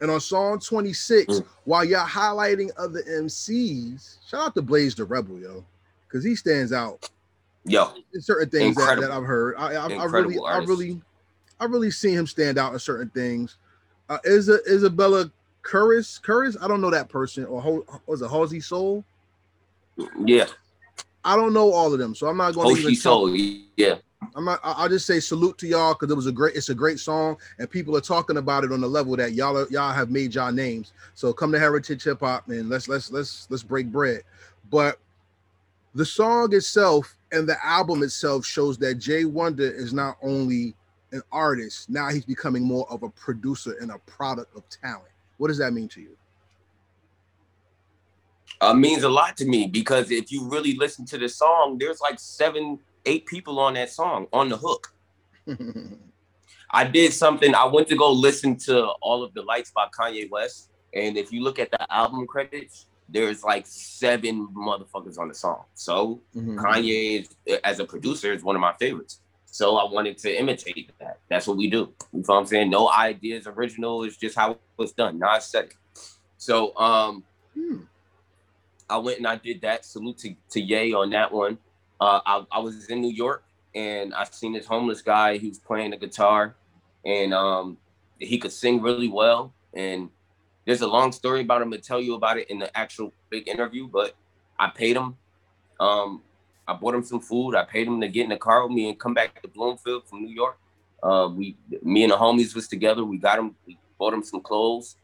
And 0.00 0.10
on 0.10 0.20
song 0.20 0.58
26, 0.58 1.34
mm. 1.34 1.46
while 1.64 1.84
y'all 1.84 2.06
highlighting 2.06 2.70
other 2.76 3.02
MCs, 3.02 4.18
shout 4.28 4.48
out 4.48 4.54
to 4.54 4.62
Blaze 4.62 4.94
the 4.94 5.04
Rebel, 5.04 5.38
yo, 5.38 5.64
because 6.06 6.24
he 6.24 6.34
stands 6.34 6.72
out. 6.72 7.08
Yo, 7.64 7.92
in 8.14 8.20
certain 8.20 8.48
things 8.50 8.76
that, 8.76 9.00
that, 9.00 9.10
I've 9.10 9.24
heard. 9.24 9.56
I, 9.56 9.72
I, 9.74 9.92
I 9.92 10.04
really, 10.04 10.38
artist. 10.38 10.44
I 10.44 10.58
really, 10.58 11.00
I 11.58 11.64
really 11.64 11.90
seen 11.90 12.14
him 12.14 12.26
stand 12.26 12.58
out 12.58 12.72
in 12.72 12.78
certain 12.78 13.10
things. 13.10 13.56
Uh, 14.08 14.18
Isa, 14.24 14.58
Isabella 14.70 15.30
Curris, 15.66 16.20
Curris, 16.22 16.56
I 16.62 16.68
don't 16.68 16.80
know 16.80 16.90
that 16.90 17.08
person, 17.08 17.44
or 17.44 17.84
was 18.06 18.22
it 18.22 18.28
Halsey 18.28 18.60
Soul? 18.60 19.04
Yeah, 20.24 20.46
I 21.24 21.34
don't 21.34 21.52
know 21.52 21.72
all 21.72 21.92
of 21.92 21.98
them, 21.98 22.14
so 22.14 22.28
I'm 22.28 22.36
not 22.36 22.54
going 22.54 22.76
to 22.76 22.80
even 22.80 22.94
Soul. 22.94 23.34
Yeah, 23.76 23.96
I'm 24.36 24.44
not. 24.44 24.60
I'll 24.62 24.88
just 24.88 25.06
say 25.06 25.18
salute 25.18 25.58
to 25.58 25.66
y'all 25.66 25.94
because 25.94 26.10
it 26.10 26.14
was 26.14 26.28
a 26.28 26.32
great. 26.32 26.54
It's 26.54 26.68
a 26.68 26.74
great 26.74 27.00
song, 27.00 27.36
and 27.58 27.68
people 27.68 27.96
are 27.96 28.00
talking 28.00 28.36
about 28.36 28.62
it 28.62 28.70
on 28.70 28.80
the 28.80 28.86
level 28.86 29.16
that 29.16 29.32
y'all 29.32 29.58
are, 29.58 29.66
y'all 29.68 29.92
have 29.92 30.10
made 30.10 30.34
y'all 30.36 30.52
names. 30.52 30.92
So 31.14 31.32
come 31.32 31.50
to 31.50 31.58
Heritage 31.58 32.04
Hip 32.04 32.20
Hop 32.20 32.48
and 32.48 32.68
let's 32.68 32.86
let's 32.86 33.10
let's 33.10 33.48
let's 33.50 33.64
break 33.64 33.90
bread. 33.90 34.22
But 34.70 35.00
the 35.96 36.04
song 36.04 36.54
itself 36.54 37.16
and 37.32 37.48
the 37.48 37.56
album 37.64 38.04
itself 38.04 38.46
shows 38.46 38.78
that 38.78 38.96
Jay 38.96 39.24
Wonder 39.24 39.68
is 39.68 39.92
not 39.92 40.16
only 40.22 40.74
an 41.12 41.22
artist 41.30 41.88
now 41.88 42.08
he's 42.08 42.24
becoming 42.24 42.64
more 42.64 42.84
of 42.90 43.04
a 43.04 43.08
producer 43.10 43.76
and 43.80 43.92
a 43.92 43.98
product 44.00 44.54
of 44.56 44.68
talent 44.68 45.06
what 45.36 45.48
does 45.48 45.58
that 45.58 45.72
mean 45.72 45.88
to 45.90 46.00
you? 46.00 46.16
Uh, 48.60 48.72
means 48.72 49.02
a 49.02 49.08
lot 49.08 49.36
to 49.36 49.44
me 49.44 49.66
because 49.66 50.10
if 50.10 50.32
you 50.32 50.48
really 50.48 50.74
listen 50.76 51.04
to 51.04 51.18
the 51.18 51.28
song, 51.28 51.76
there's 51.78 52.00
like 52.00 52.18
seven, 52.18 52.78
eight 53.04 53.26
people 53.26 53.60
on 53.60 53.74
that 53.74 53.90
song 53.90 54.26
on 54.32 54.48
the 54.48 54.56
hook. 54.56 54.94
I 56.70 56.84
did 56.84 57.12
something. 57.12 57.54
I 57.54 57.66
went 57.66 57.88
to 57.88 57.96
go 57.96 58.10
listen 58.10 58.56
to 58.60 58.86
all 59.02 59.22
of 59.22 59.34
the 59.34 59.42
lights 59.42 59.70
by 59.70 59.86
Kanye 59.96 60.30
West, 60.30 60.70
and 60.94 61.16
if 61.16 61.32
you 61.32 61.42
look 61.42 61.58
at 61.58 61.70
the 61.70 61.92
album 61.92 62.26
credits, 62.26 62.86
there's 63.08 63.44
like 63.44 63.66
seven 63.66 64.48
motherfuckers 64.48 65.18
on 65.18 65.28
the 65.28 65.34
song. 65.34 65.64
So 65.74 66.20
mm-hmm. 66.34 66.58
Kanye, 66.58 67.20
is, 67.20 67.58
as 67.62 67.78
a 67.78 67.84
producer, 67.84 68.32
is 68.32 68.42
one 68.42 68.56
of 68.56 68.60
my 68.60 68.72
favorites. 68.74 69.20
So 69.44 69.76
I 69.76 69.90
wanted 69.90 70.18
to 70.18 70.38
imitate 70.38 70.90
that. 70.98 71.15
That's 71.28 71.46
what 71.46 71.56
we 71.56 71.68
do. 71.68 71.92
You 72.12 72.20
know 72.20 72.22
what 72.26 72.38
I'm 72.38 72.46
saying? 72.46 72.70
No 72.70 72.90
ideas 72.90 73.46
original. 73.46 74.04
It's 74.04 74.16
just 74.16 74.36
how 74.36 74.52
it 74.52 74.60
was 74.76 74.92
done. 74.92 75.18
Not 75.18 75.42
said 75.42 75.70
So 76.38 76.76
um 76.76 77.24
hmm. 77.54 77.78
I 78.88 78.98
went 78.98 79.18
and 79.18 79.26
I 79.26 79.36
did 79.36 79.60
that. 79.62 79.84
Salute 79.84 80.18
to, 80.18 80.34
to 80.50 80.60
Ye 80.60 80.92
on 80.94 81.10
that 81.10 81.32
one. 81.32 81.58
Uh, 82.00 82.20
I, 82.24 82.44
I 82.52 82.58
was 82.60 82.88
in 82.88 83.00
New 83.00 83.12
York 83.12 83.42
and 83.74 84.14
I 84.14 84.24
seen 84.24 84.52
this 84.52 84.66
homeless 84.66 85.02
guy. 85.02 85.38
He 85.38 85.48
was 85.48 85.58
playing 85.58 85.90
the 85.90 85.96
guitar 85.96 86.54
and 87.04 87.34
um, 87.34 87.78
he 88.18 88.38
could 88.38 88.52
sing 88.52 88.80
really 88.80 89.08
well. 89.08 89.52
And 89.74 90.10
there's 90.66 90.82
a 90.82 90.86
long 90.86 91.12
story 91.12 91.40
about 91.40 91.62
him 91.62 91.70
to 91.72 91.78
tell 91.78 92.00
you 92.00 92.14
about 92.14 92.38
it 92.38 92.50
in 92.50 92.58
the 92.58 92.76
actual 92.76 93.12
big 93.30 93.48
interview, 93.48 93.88
but 93.88 94.14
I 94.58 94.68
paid 94.68 94.96
him. 94.96 95.16
Um, 95.78 96.22
I 96.66 96.74
bought 96.74 96.94
him 96.94 97.04
some 97.04 97.20
food. 97.20 97.54
I 97.54 97.64
paid 97.64 97.86
him 97.86 98.00
to 98.00 98.08
get 98.08 98.24
in 98.24 98.30
the 98.30 98.36
car 98.36 98.66
with 98.66 98.74
me 98.74 98.88
and 98.88 98.98
come 98.98 99.14
back 99.14 99.40
to 99.42 99.48
Bloomfield 99.48 100.08
from 100.08 100.24
New 100.24 100.34
York. 100.34 100.58
Uh, 101.02 101.28
we, 101.34 101.56
me 101.82 102.04
and 102.04 102.12
the 102.12 102.16
homies 102.16 102.54
was 102.54 102.68
together. 102.68 103.04
We 103.04 103.18
got 103.18 103.38
him. 103.38 103.54
We 103.66 103.78
bought 103.98 104.14
him 104.14 104.22
some 104.22 104.40
clothes, 104.40 104.96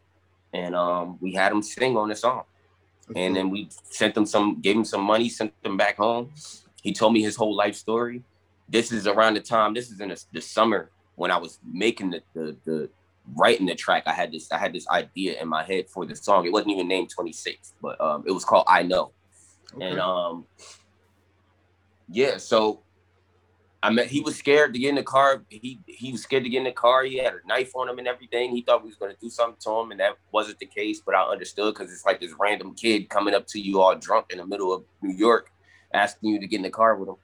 and 0.53 0.75
um, 0.75 1.17
we 1.21 1.33
had 1.33 1.51
him 1.51 1.61
sing 1.61 1.97
on 1.97 2.09
the 2.09 2.15
song. 2.15 2.43
And 3.15 3.35
then 3.35 3.49
we 3.49 3.69
sent 3.89 4.15
him 4.15 4.25
some, 4.25 4.61
gave 4.61 4.75
him 4.75 4.85
some 4.85 5.01
money, 5.01 5.29
sent 5.29 5.53
him 5.63 5.77
back 5.77 5.97
home. 5.97 6.31
He 6.81 6.93
told 6.93 7.13
me 7.13 7.21
his 7.21 7.35
whole 7.35 7.55
life 7.55 7.75
story. 7.75 8.23
This 8.69 8.91
is 8.91 9.07
around 9.07 9.35
the 9.35 9.41
time. 9.41 9.73
This 9.73 9.91
is 9.91 9.99
in 9.99 10.09
the, 10.09 10.23
the 10.31 10.41
summer 10.41 10.89
when 11.15 11.31
I 11.31 11.37
was 11.37 11.59
making 11.63 12.11
the, 12.11 12.21
the 12.33 12.55
the 12.65 12.89
writing 13.35 13.65
the 13.65 13.75
track. 13.75 14.03
I 14.05 14.13
had 14.13 14.31
this 14.31 14.51
I 14.51 14.57
had 14.57 14.73
this 14.73 14.87
idea 14.89 15.41
in 15.41 15.47
my 15.47 15.63
head 15.63 15.89
for 15.89 16.05
the 16.05 16.15
song. 16.15 16.45
It 16.45 16.51
wasn't 16.51 16.71
even 16.71 16.87
named 16.87 17.09
26, 17.09 17.73
but 17.81 17.99
um, 18.01 18.23
it 18.25 18.31
was 18.31 18.45
called 18.45 18.65
I 18.67 18.83
Know. 18.83 19.11
Okay. 19.75 19.85
And 19.85 19.99
um, 19.99 20.45
yeah, 22.09 22.37
so 22.37 22.81
I 23.83 23.89
mean, 23.89 24.07
he 24.07 24.21
was 24.21 24.37
scared 24.37 24.73
to 24.73 24.79
get 24.79 24.89
in 24.89 24.95
the 24.95 25.03
car. 25.03 25.43
He 25.49 25.77
he 25.87 26.13
was 26.13 26.23
scared 26.23 26.45
to 26.45 26.49
get 26.49 26.59
in 26.59 26.63
the 26.63 26.71
car. 26.71 27.03
He 27.03 27.17
had 27.17 27.33
a 27.33 27.45
knife 27.45 27.75
on 27.75 27.89
him 27.89 27.99
and 27.99 28.07
everything. 28.07 28.55
He 28.55 28.61
thought 28.61 28.81
we 28.81 28.87
was 28.87 28.95
gonna 28.95 29.17
do 29.21 29.29
something 29.29 29.57
to 29.59 29.79
him, 29.81 29.91
and 29.91 29.99
that 29.99 30.17
wasn't 30.31 30.59
the 30.59 30.65
case. 30.65 31.01
But 31.05 31.15
I 31.15 31.23
understood 31.23 31.73
because 31.73 31.91
it's 31.91 32.05
like 32.05 32.21
this 32.21 32.33
random 32.39 32.75
kid 32.75 33.09
coming 33.09 33.33
up 33.33 33.45
to 33.47 33.59
you 33.59 33.81
all 33.81 33.93
drunk 33.93 34.27
in 34.29 34.37
the 34.37 34.47
middle 34.47 34.71
of 34.71 34.85
New 35.01 35.13
York, 35.13 35.51
asking 35.93 36.29
you 36.29 36.39
to 36.39 36.47
get 36.47 36.57
in 36.57 36.63
the 36.63 36.69
car 36.69 36.95
with 36.95 37.09
him. 37.09 37.15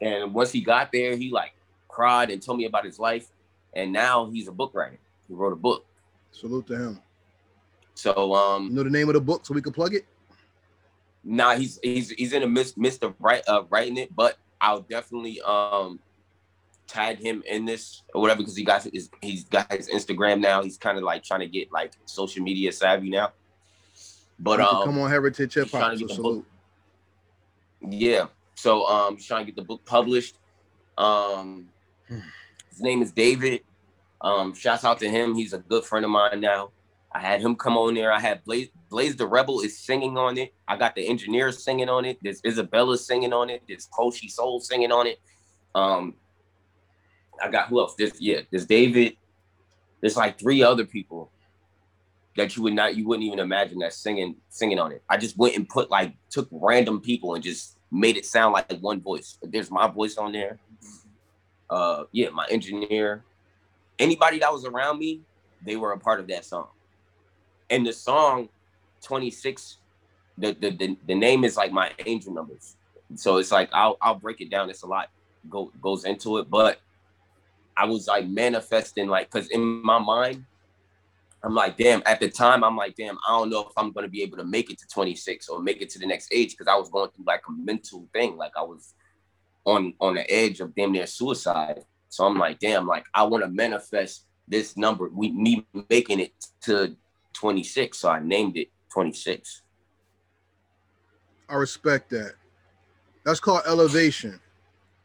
And 0.00 0.34
once 0.34 0.50
he 0.50 0.62
got 0.62 0.90
there, 0.90 1.14
he 1.14 1.30
like 1.30 1.54
cried 1.86 2.30
and 2.30 2.42
told 2.42 2.58
me 2.58 2.64
about 2.64 2.84
his 2.84 2.98
life. 2.98 3.28
And 3.72 3.92
now 3.92 4.28
he's 4.32 4.48
a 4.48 4.52
book 4.52 4.74
writer. 4.74 4.98
He 5.28 5.34
wrote 5.34 5.52
a 5.52 5.56
book. 5.56 5.86
Salute 6.32 6.66
to 6.66 6.76
him. 6.76 7.00
So 7.94 8.34
um 8.34 8.64
you 8.64 8.74
know 8.74 8.82
the 8.82 8.90
name 8.90 9.08
of 9.08 9.14
the 9.14 9.20
book 9.20 9.46
so 9.46 9.54
we 9.54 9.62
can 9.62 9.72
plug 9.72 9.94
it? 9.94 10.06
Nah, 11.22 11.54
he's 11.54 11.78
he's 11.84 12.10
he's 12.10 12.32
in 12.32 12.42
the 12.42 12.48
midst, 12.48 12.76
midst 12.76 13.04
of 13.04 13.14
write, 13.20 13.42
uh, 13.46 13.62
writing 13.70 13.96
it, 13.96 14.14
but 14.14 14.38
I'll 14.60 14.80
definitely 14.80 15.40
um 15.42 16.00
tag 16.86 17.18
him 17.18 17.42
in 17.46 17.66
this 17.66 18.02
or 18.14 18.22
whatever 18.22 18.38
because 18.38 18.56
he 18.56 18.64
got 18.64 18.82
his 18.82 19.10
he's 19.22 19.44
got 19.44 19.70
his 19.72 19.88
Instagram 19.88 20.40
now. 20.40 20.62
He's 20.62 20.78
kind 20.78 20.96
of 20.98 21.04
like 21.04 21.22
trying 21.22 21.40
to 21.40 21.46
get 21.46 21.70
like 21.70 21.92
social 22.06 22.42
media 22.42 22.72
savvy 22.72 23.10
now. 23.10 23.32
But 24.38 24.60
um, 24.60 24.84
come 24.84 24.98
on, 24.98 25.10
Heritage 25.10 25.54
Hip 25.54 25.70
Hop. 25.70 25.98
So. 26.08 26.44
Yeah. 27.88 28.26
So 28.54 28.86
um, 28.86 29.16
he's 29.16 29.26
trying 29.26 29.42
to 29.42 29.46
get 29.46 29.56
the 29.56 29.62
book 29.62 29.84
published. 29.84 30.36
Um, 30.96 31.68
his 32.08 32.80
name 32.80 33.02
is 33.02 33.12
David. 33.12 33.62
Um, 34.20 34.54
shouts 34.54 34.84
out 34.84 34.98
to 35.00 35.08
him. 35.08 35.34
He's 35.34 35.52
a 35.52 35.58
good 35.58 35.84
friend 35.84 36.04
of 36.04 36.10
mine 36.10 36.40
now. 36.40 36.70
I 37.12 37.20
had 37.20 37.40
him 37.40 37.56
come 37.56 37.76
on 37.76 37.94
there. 37.94 38.12
I 38.12 38.20
had 38.20 38.44
Blaze, 38.44 38.68
Blaze 38.90 39.16
the 39.16 39.26
Rebel 39.26 39.60
is 39.60 39.78
singing 39.78 40.18
on 40.18 40.36
it. 40.36 40.54
I 40.66 40.76
got 40.76 40.94
the 40.94 41.06
engineers 41.06 41.64
singing 41.64 41.88
on 41.88 42.04
it. 42.04 42.18
There's 42.22 42.40
Isabella 42.44 42.98
singing 42.98 43.32
on 43.32 43.48
it. 43.48 43.62
There's 43.66 43.88
Koshi 43.88 44.30
Soul 44.30 44.60
singing 44.60 44.92
on 44.92 45.06
it. 45.06 45.18
Um, 45.74 46.14
I 47.42 47.50
got 47.50 47.68
who 47.68 47.80
else? 47.80 47.94
There's 47.96 48.20
yeah, 48.20 48.40
there's 48.50 48.66
David. 48.66 49.16
There's 50.00 50.16
like 50.16 50.38
three 50.38 50.62
other 50.62 50.84
people 50.84 51.30
that 52.36 52.56
you 52.56 52.62
would 52.62 52.74
not 52.74 52.94
you 52.94 53.06
wouldn't 53.06 53.26
even 53.26 53.38
imagine 53.38 53.78
that 53.78 53.94
singing 53.94 54.36
singing 54.50 54.78
on 54.78 54.92
it. 54.92 55.02
I 55.08 55.16
just 55.16 55.36
went 55.38 55.56
and 55.56 55.68
put 55.68 55.90
like 55.90 56.14
took 56.30 56.48
random 56.50 57.00
people 57.00 57.34
and 57.34 57.42
just 57.42 57.78
made 57.90 58.16
it 58.16 58.26
sound 58.26 58.52
like 58.52 58.70
one 58.80 59.00
voice. 59.00 59.38
There's 59.42 59.70
my 59.70 59.88
voice 59.88 60.18
on 60.18 60.32
there. 60.32 60.58
Uh 61.70 62.04
yeah, 62.12 62.28
my 62.30 62.46
engineer. 62.50 63.24
Anybody 63.98 64.38
that 64.40 64.52
was 64.52 64.64
around 64.64 64.98
me, 64.98 65.22
they 65.64 65.76
were 65.76 65.92
a 65.92 65.98
part 65.98 66.20
of 66.20 66.28
that 66.28 66.44
song 66.44 66.68
and 67.70 67.86
the 67.86 67.92
song 67.92 68.48
26 69.04 69.78
the, 70.38 70.52
the 70.52 70.70
the, 70.70 70.96
the 71.06 71.14
name 71.14 71.44
is 71.44 71.56
like 71.56 71.72
my 71.72 71.90
angel 72.06 72.32
numbers. 72.32 72.76
So 73.16 73.38
it's 73.38 73.50
like 73.50 73.70
i'll 73.72 73.96
i'll 74.00 74.14
break 74.14 74.40
it 74.40 74.50
down. 74.50 74.70
It's 74.70 74.82
a 74.82 74.86
lot 74.86 75.08
go 75.48 75.72
goes 75.80 76.04
into 76.04 76.38
it. 76.38 76.48
But 76.50 76.78
i 77.78 77.84
was 77.84 78.08
like 78.08 78.26
manifesting 78.26 79.08
like 79.08 79.30
because 79.30 79.48
in 79.50 79.60
my 79.60 79.98
mind 79.98 80.44
i'm 81.44 81.54
like 81.54 81.76
damn 81.76 82.02
at 82.04 82.18
the 82.18 82.28
time 82.28 82.64
i'm 82.64 82.76
like 82.76 82.94
damn 82.96 83.16
i 83.26 83.30
don't 83.30 83.48
know 83.50 83.60
if 83.60 83.72
i'm 83.76 83.92
to 83.94 84.08
be 84.08 84.22
able 84.22 84.36
to 84.36 84.44
make 84.44 84.68
it 84.70 84.78
to 84.78 84.86
26 84.88 85.48
or 85.48 85.62
make 85.62 85.80
it 85.80 85.88
to 85.88 85.98
the 86.00 86.06
next 86.06 86.28
age 86.32 86.50
because 86.50 86.66
i 86.66 86.74
was 86.74 86.90
going 86.90 87.08
through 87.10 87.24
like 87.24 87.42
a 87.48 87.52
mental 87.52 88.06
thing. 88.12 88.36
Like 88.36 88.52
i 88.56 88.62
was 88.62 88.94
on 89.64 89.94
on 90.00 90.16
the 90.16 90.28
edge 90.30 90.60
of 90.60 90.74
damn 90.74 90.92
near 90.92 91.06
suicide. 91.06 91.84
So 92.08 92.26
i'm 92.26 92.36
like 92.36 92.58
damn 92.58 92.86
like 92.86 93.06
i 93.14 93.22
want 93.22 93.44
to 93.44 93.50
manifest 93.50 94.26
this 94.48 94.76
number. 94.76 95.08
We 95.12 95.30
me 95.30 95.66
making 95.88 96.20
it 96.20 96.32
to 96.62 96.96
26, 97.38 97.98
so 97.98 98.08
I 98.08 98.20
named 98.20 98.56
it 98.56 98.68
26. 98.92 99.62
I 101.48 101.54
respect 101.54 102.10
that. 102.10 102.34
That's 103.24 103.40
called 103.40 103.62
elevation. 103.66 104.40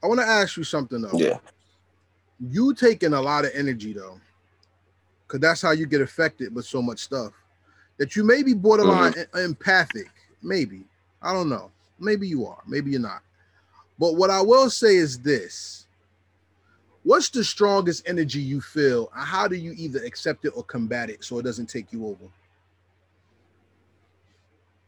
I 0.04 0.08
want 0.08 0.20
to 0.20 0.26
ask 0.26 0.58
you 0.58 0.64
something 0.64 1.02
though. 1.02 1.18
Yeah. 1.18 1.38
You 2.40 2.74
taking 2.74 3.14
a 3.14 3.22
lot 3.22 3.46
of 3.46 3.52
energy 3.54 3.94
though, 3.94 4.20
because 5.28 5.40
that's 5.40 5.62
how 5.62 5.72
you 5.72 5.86
get 5.86 6.02
affected 6.02 6.54
with 6.54 6.66
so 6.66 6.82
much 6.82 7.00
stuff. 7.00 7.34
That 7.98 8.16
you 8.16 8.24
may 8.24 8.42
be 8.42 8.54
borderline 8.54 9.14
mm-hmm. 9.14 9.38
empathic, 9.38 10.10
maybe. 10.42 10.86
I 11.22 11.34
don't 11.34 11.50
know. 11.50 11.72
Maybe 12.00 12.28
you 12.28 12.48
are, 12.48 12.62
maybe 12.68 12.92
you're 12.92 13.00
not. 13.00 13.22
But 14.00 14.16
what 14.16 14.32
I 14.32 14.42
will 14.42 14.70
say 14.70 14.96
is 14.96 15.20
this 15.20 15.83
what's 17.04 17.30
the 17.30 17.44
strongest 17.44 18.08
energy 18.08 18.40
you 18.40 18.62
feel? 18.62 19.12
And 19.16 19.26
how 19.26 19.48
do 19.48 19.56
you 19.56 19.74
either 19.78 20.04
accept 20.04 20.46
it 20.46 20.50
or 20.56 20.64
combat 20.64 21.10
it 21.10 21.24
so 21.24 21.40
it 21.40 21.44
doesn't 21.44 21.68
take 21.68 21.92
you 21.92 22.08
over? 22.08 22.26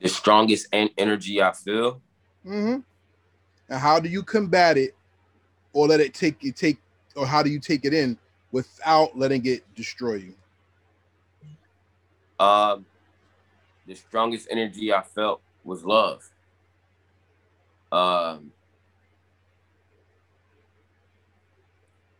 The 0.01 0.09
strongest 0.09 0.67
en- 0.71 0.89
energy 0.97 1.41
i 1.41 1.51
feel? 1.51 2.01
Mm-hmm. 2.45 2.79
and 3.69 3.79
how 3.79 3.99
do 3.99 4.07
you 4.07 4.21
combat 4.21 4.77
it 4.77 4.95
or 5.73 5.87
let 5.87 5.99
it 5.99 6.13
take 6.13 6.43
you 6.43 6.51
take 6.51 6.77
or 7.15 7.25
how 7.25 7.41
do 7.41 7.49
you 7.49 7.59
take 7.59 7.85
it 7.85 7.93
in 7.93 8.17
without 8.51 9.17
letting 9.17 9.45
it 9.45 9.63
destroy 9.75 10.15
you? 10.15 10.33
Um 12.39 12.85
the 13.87 13.95
strongest 13.95 14.47
energy 14.51 14.93
i 14.93 15.01
felt 15.01 15.41
was 15.63 15.83
love. 15.83 16.29
Um 17.91 18.51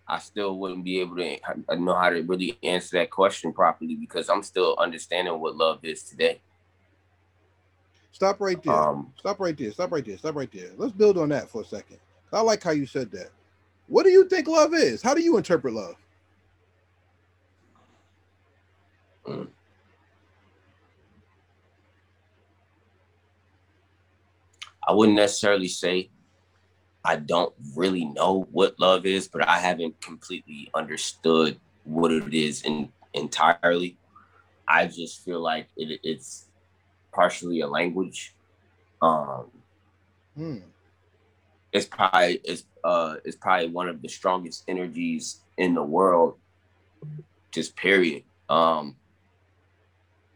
I 0.08 0.20
still 0.20 0.60
wouldn't 0.60 0.84
be 0.84 1.00
able 1.00 1.16
to 1.18 1.38
know 1.78 1.96
how 1.96 2.10
to 2.10 2.22
really 2.22 2.58
answer 2.62 2.98
that 2.98 3.10
question 3.10 3.52
properly 3.52 3.96
because 3.96 4.30
I'm 4.30 4.44
still 4.44 4.76
understanding 4.80 5.40
what 5.40 5.56
love 5.56 5.80
is 5.84 6.04
today. 6.04 6.42
Stop 8.12 8.40
right 8.40 8.62
there. 8.62 8.74
Um, 8.74 9.12
Stop 9.18 9.40
right 9.40 9.58
there. 9.58 9.72
Stop 9.72 9.92
right 9.92 10.06
there. 10.06 10.18
Stop 10.18 10.36
right 10.36 10.52
there. 10.52 10.70
Let's 10.78 10.94
build 10.94 11.18
on 11.18 11.30
that 11.30 11.50
for 11.50 11.62
a 11.62 11.66
second. 11.66 11.98
I 12.32 12.42
like 12.42 12.64
how 12.64 12.72
you 12.72 12.86
said 12.86 13.12
that. 13.12 13.30
What 13.88 14.04
do 14.04 14.10
you 14.10 14.28
think 14.28 14.48
love 14.48 14.74
is? 14.74 15.02
How 15.02 15.14
do 15.14 15.22
you 15.22 15.38
interpret 15.38 15.74
love? 15.74 15.96
Mm. 19.28 19.48
I 24.88 24.94
wouldn't 24.94 25.18
necessarily 25.18 25.68
say 25.68 26.10
I 27.06 27.18
don't 27.18 27.54
really 27.76 28.06
know 28.06 28.48
what 28.52 28.80
love 28.80 29.06
is, 29.06 29.28
but 29.28 29.48
I 29.48 29.60
haven't 29.60 30.02
completely 30.02 30.70
understood 30.74 31.60
what 31.84 32.12
it 32.12 32.34
is 32.34 32.64
in, 32.64 32.92
entirely. 33.14 33.98
I 34.68 34.88
just 34.88 35.24
feel 35.24 35.40
like 35.40 35.68
it, 35.78 36.00
it's 36.04 36.46
partially 37.14 37.62
a 37.62 37.68
language. 37.68 38.34
Um, 39.02 39.52
hmm. 40.36 40.58
It's 41.72 41.86
probably 41.86 42.40
it's 42.44 42.64
uh 42.84 43.16
it's 43.26 43.36
probably 43.36 43.68
one 43.68 43.90
of 43.90 44.02
the 44.02 44.08
strongest 44.08 44.64
energies 44.68 45.42
in 45.58 45.76
the 45.76 45.84
world. 45.84 46.36
Just 47.52 47.76
period. 47.76 48.24
Um, 48.50 48.96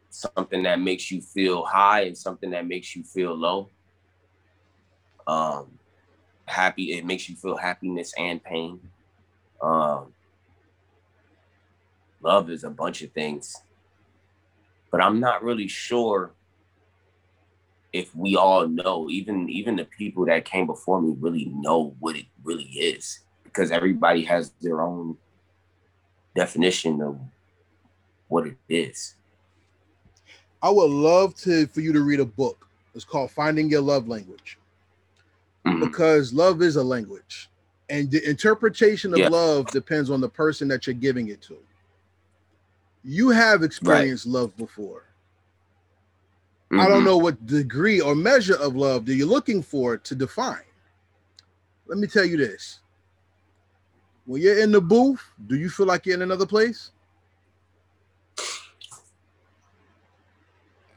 something 0.09 0.63
that 0.63 0.79
makes 0.79 1.09
you 1.09 1.21
feel 1.21 1.63
high 1.63 2.01
and 2.01 2.17
something 2.17 2.51
that 2.51 2.67
makes 2.67 2.95
you 2.95 3.03
feel 3.03 3.33
low. 3.33 3.69
Um, 5.25 5.78
happy. 6.49 6.93
It 6.93 7.05
makes 7.05 7.29
you 7.29 7.35
feel 7.35 7.55
happiness 7.55 8.13
and 8.17 8.43
pain. 8.43 8.79
Um, 9.61 10.13
love 12.21 12.49
is 12.49 12.63
a 12.63 12.69
bunch 12.69 13.01
of 13.01 13.11
things, 13.11 13.55
but 14.91 15.01
I'm 15.01 15.19
not 15.19 15.43
really 15.43 15.67
sure 15.67 16.31
if 17.91 18.15
we 18.15 18.35
all 18.35 18.67
know. 18.67 19.09
Even 19.09 19.49
even 19.49 19.75
the 19.75 19.85
people 19.85 20.25
that 20.25 20.45
came 20.45 20.65
before 20.65 21.01
me 21.01 21.15
really 21.19 21.45
know 21.45 21.95
what 21.99 22.15
it 22.15 22.25
really 22.43 22.63
is, 22.63 23.21
because 23.43 23.71
everybody 23.71 24.23
has 24.23 24.51
their 24.61 24.81
own 24.81 25.17
definition 26.35 27.01
of 27.01 27.19
what 28.27 28.47
it 28.47 28.57
is. 28.69 29.15
I 30.61 30.69
would 30.69 30.91
love 30.91 31.35
to 31.37 31.67
for 31.67 31.81
you 31.81 31.93
to 31.93 32.01
read 32.01 32.19
a 32.19 32.25
book. 32.25 32.67
It's 32.95 33.05
called 33.05 33.31
Finding 33.31 33.69
Your 33.69 33.81
Love 33.81 34.07
Language 34.07 34.58
mm-hmm. 35.69 35.85
because 35.85 36.33
love 36.33 36.61
is 36.61 36.75
a 36.75 36.83
language. 36.83 37.49
And 37.89 38.11
the 38.11 38.27
interpretation 38.29 39.13
of 39.13 39.19
Yeah. 39.19 39.29
love 39.29 39.67
depends 39.67 40.09
on 40.09 40.21
the 40.21 40.29
person 40.29 40.67
that 40.67 40.85
you're 40.85 40.93
giving 40.93 41.29
it 41.29 41.41
to. 41.43 41.57
You 43.03 43.29
have 43.29 43.63
experienced 43.63 44.27
love 44.27 44.55
before. 44.57 45.05
I 46.71 46.87
don't 46.87 47.01
Mhm. 47.01 47.05
know 47.05 47.17
what 47.17 47.45
degree 47.47 47.99
or 47.99 48.13
measure 48.13 48.55
of 48.55 48.75
love 48.75 49.05
that 49.07 49.15
you're 49.15 49.27
looking 49.27 49.63
for 49.63 49.97
to 49.97 50.15
define. 50.15 50.65
Let 51.87 51.97
me 51.97 52.07
tell 52.07 52.25
you 52.25 52.37
this. 52.37 52.79
When 54.25 54.41
you're 54.41 54.59
in 54.59 54.71
the 54.71 54.81
booth, 54.81 55.21
do 55.47 55.55
you 55.55 55.69
feel 55.69 55.87
like 55.87 56.05
you're 56.05 56.15
in 56.15 56.21
another 56.21 56.45
place? 56.45 56.91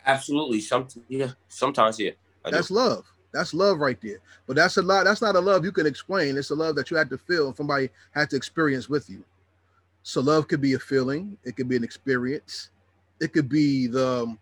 Absolutely. 0.04 0.60
Some 0.60 0.88
yeah. 1.08 1.32
Sometimes 1.48 1.98
yeah. 1.98 2.10
I 2.44 2.50
do. 2.50 2.56
That's 2.56 2.70
love. 2.70 3.11
That's 3.32 3.54
love 3.54 3.78
right 3.78 3.98
there. 4.00 4.18
But 4.46 4.56
that's 4.56 4.76
a 4.76 4.82
lot. 4.82 5.04
That's 5.04 5.22
not 5.22 5.36
a 5.36 5.40
love 5.40 5.64
you 5.64 5.72
can 5.72 5.86
explain. 5.86 6.36
It's 6.36 6.50
a 6.50 6.54
love 6.54 6.76
that 6.76 6.90
you 6.90 6.96
had 6.96 7.10
to 7.10 7.18
feel 7.18 7.48
and 7.48 7.56
somebody 7.56 7.90
had 8.12 8.30
to 8.30 8.36
experience 8.36 8.88
with 8.88 9.08
you. 9.08 9.24
So 10.02 10.20
love 10.20 10.48
could 10.48 10.60
be 10.60 10.74
a 10.74 10.78
feeling. 10.78 11.38
It 11.44 11.56
could 11.56 11.68
be 11.68 11.76
an 11.76 11.84
experience. 11.84 12.70
It 13.20 13.32
could 13.32 13.48
be 13.48 13.86
the. 13.86 14.36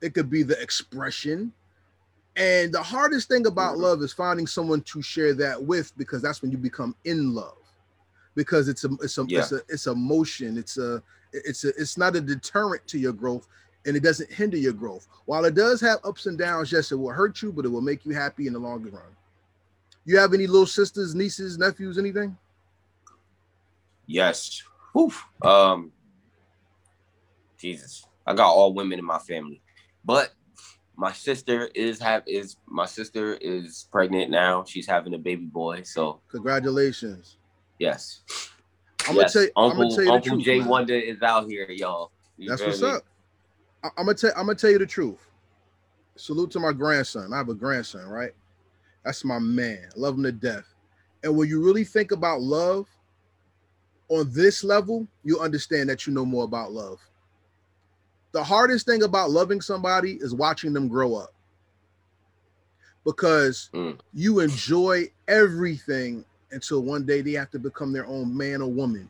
It 0.00 0.14
could 0.14 0.30
be 0.30 0.42
the 0.42 0.60
expression. 0.60 1.52
And 2.36 2.72
the 2.72 2.82
hardest 2.82 3.28
thing 3.28 3.46
about 3.46 3.76
Mhm. 3.76 3.80
love 3.80 4.02
is 4.02 4.12
finding 4.12 4.46
someone 4.46 4.82
to 4.82 5.00
share 5.02 5.34
that 5.34 5.62
with, 5.62 5.96
because 5.96 6.20
that's 6.20 6.42
when 6.42 6.50
you 6.50 6.58
become 6.58 6.94
in 7.04 7.32
love. 7.34 7.58
Because 8.34 8.68
it's 8.68 8.84
a 8.84 8.90
it's 9.02 9.18
a 9.18 9.24
Yeah. 9.28 9.40
it's 9.40 9.52
a 9.52 9.62
it's 9.68 9.86
a 9.86 9.94
motion. 9.94 10.58
It's 10.58 10.78
a 10.78 11.02
it's 11.32 11.64
a 11.64 11.68
it's 11.80 11.96
not 11.96 12.16
a 12.16 12.20
deterrent 12.20 12.86
to 12.88 12.98
your 12.98 13.12
growth 13.12 13.46
and 13.86 13.96
it 13.96 14.02
doesn't 14.02 14.32
hinder 14.32 14.56
your 14.56 14.72
growth. 14.72 15.06
While 15.26 15.44
it 15.44 15.54
does 15.54 15.80
have 15.80 15.98
ups 16.04 16.26
and 16.26 16.38
downs, 16.38 16.72
yes, 16.72 16.92
it 16.92 16.96
will 16.96 17.10
hurt 17.10 17.42
you, 17.42 17.52
but 17.52 17.64
it 17.64 17.68
will 17.68 17.80
make 17.80 18.04
you 18.06 18.14
happy 18.14 18.46
in 18.46 18.52
the 18.52 18.58
longer 18.58 18.90
run. 18.90 19.02
You 20.04 20.18
have 20.18 20.34
any 20.34 20.46
little 20.46 20.66
sisters, 20.66 21.14
nieces, 21.14 21.58
nephews, 21.58 21.98
anything? 21.98 22.36
Yes. 24.06 24.62
Whew. 24.92 25.12
Um. 25.42 25.92
Jesus, 27.58 28.04
I 28.26 28.34
got 28.34 28.50
all 28.50 28.74
women 28.74 28.98
in 28.98 29.04
my 29.06 29.18
family, 29.18 29.62
but 30.04 30.32
my 30.96 31.12
sister 31.12 31.70
is 31.74 31.98
have 31.98 32.22
is 32.26 32.56
my 32.66 32.84
sister 32.84 33.34
is 33.40 33.88
pregnant 33.90 34.30
now. 34.30 34.64
She's 34.64 34.86
having 34.86 35.14
a 35.14 35.18
baby 35.18 35.46
boy. 35.46 35.82
So 35.82 36.20
Congratulations. 36.30 37.38
yes. 37.78 38.20
I'm 39.08 39.16
yes. 39.16 39.32
gonna 39.32 39.32
tell 39.32 39.42
you 39.42 39.50
I'm 39.56 39.64
Uncle 39.64 39.82
gonna 39.82 39.94
tell 39.94 40.04
you 40.04 40.12
Uncle. 40.12 40.36
Jay. 40.38 40.60
Wonder 40.60 40.94
is 40.94 41.22
out 41.22 41.48
here, 41.48 41.66
y'all. 41.70 42.10
You 42.36 42.50
That's 42.50 42.62
what's 42.62 42.82
me? 42.82 42.90
up. 42.90 43.02
I, 43.84 43.88
I'm 43.98 44.06
gonna 44.06 44.14
tell 44.14 44.32
I'm 44.36 44.46
gonna 44.46 44.56
tell 44.56 44.70
you 44.70 44.78
the 44.78 44.86
truth. 44.86 45.28
Salute 46.16 46.50
to 46.52 46.60
my 46.60 46.72
grandson. 46.72 47.32
I 47.32 47.36
have 47.38 47.48
a 47.50 47.54
grandson, 47.54 48.06
right? 48.08 48.32
That's 49.04 49.24
my 49.24 49.38
man. 49.38 49.88
I 49.94 49.98
love 49.98 50.16
him 50.16 50.22
to 50.24 50.32
death. 50.32 50.64
And 51.22 51.36
when 51.36 51.48
you 51.48 51.62
really 51.64 51.84
think 51.84 52.10
about 52.12 52.40
love 52.40 52.88
on 54.08 54.30
this 54.32 54.64
level, 54.64 55.06
you 55.24 55.40
understand 55.40 55.88
that 55.90 56.06
you 56.06 56.12
know 56.12 56.24
more 56.24 56.44
about 56.44 56.72
love. 56.72 57.00
The 58.32 58.42
hardest 58.42 58.86
thing 58.86 59.02
about 59.02 59.30
loving 59.30 59.60
somebody 59.60 60.14
is 60.20 60.34
watching 60.34 60.72
them 60.72 60.88
grow 60.88 61.14
up 61.14 61.34
because 63.04 63.70
Mm. 63.74 63.98
you 64.12 64.40
enjoy 64.40 65.10
everything 65.28 66.24
until 66.50 66.82
one 66.82 67.04
day 67.04 67.20
they 67.20 67.32
have 67.32 67.50
to 67.50 67.58
become 67.58 67.92
their 67.92 68.06
own 68.06 68.36
man 68.36 68.62
or 68.62 68.70
woman. 68.70 69.08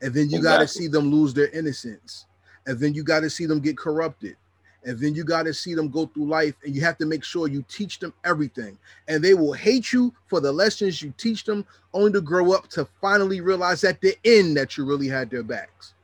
And 0.00 0.12
then 0.14 0.30
you 0.30 0.42
got 0.42 0.58
to 0.58 0.68
see 0.68 0.88
them 0.88 1.10
lose 1.10 1.34
their 1.34 1.48
innocence. 1.48 2.26
And 2.66 2.78
then 2.78 2.94
you 2.94 3.04
got 3.04 3.20
to 3.20 3.30
see 3.30 3.46
them 3.46 3.60
get 3.60 3.76
corrupted. 3.78 4.36
And 4.84 4.98
then 5.00 5.14
you 5.14 5.24
got 5.24 5.44
to 5.44 5.54
see 5.54 5.74
them 5.74 5.88
go 5.88 6.06
through 6.06 6.26
life 6.26 6.54
and 6.64 6.74
you 6.74 6.80
have 6.82 6.98
to 6.98 7.06
make 7.06 7.24
sure 7.24 7.48
you 7.48 7.64
teach 7.68 7.98
them 7.98 8.12
everything. 8.24 8.78
And 9.08 9.22
they 9.22 9.34
will 9.34 9.52
hate 9.52 9.92
you 9.92 10.14
for 10.26 10.40
the 10.40 10.52
lessons 10.52 11.02
you 11.02 11.12
teach 11.16 11.44
them, 11.44 11.66
only 11.92 12.12
to 12.12 12.20
grow 12.20 12.52
up 12.52 12.68
to 12.70 12.86
finally 13.00 13.40
realize 13.40 13.82
at 13.82 14.00
the 14.00 14.16
end 14.24 14.56
that 14.56 14.76
you 14.76 14.84
really 14.84 15.08
had 15.08 15.28
their 15.30 15.42
backs. 15.42 15.94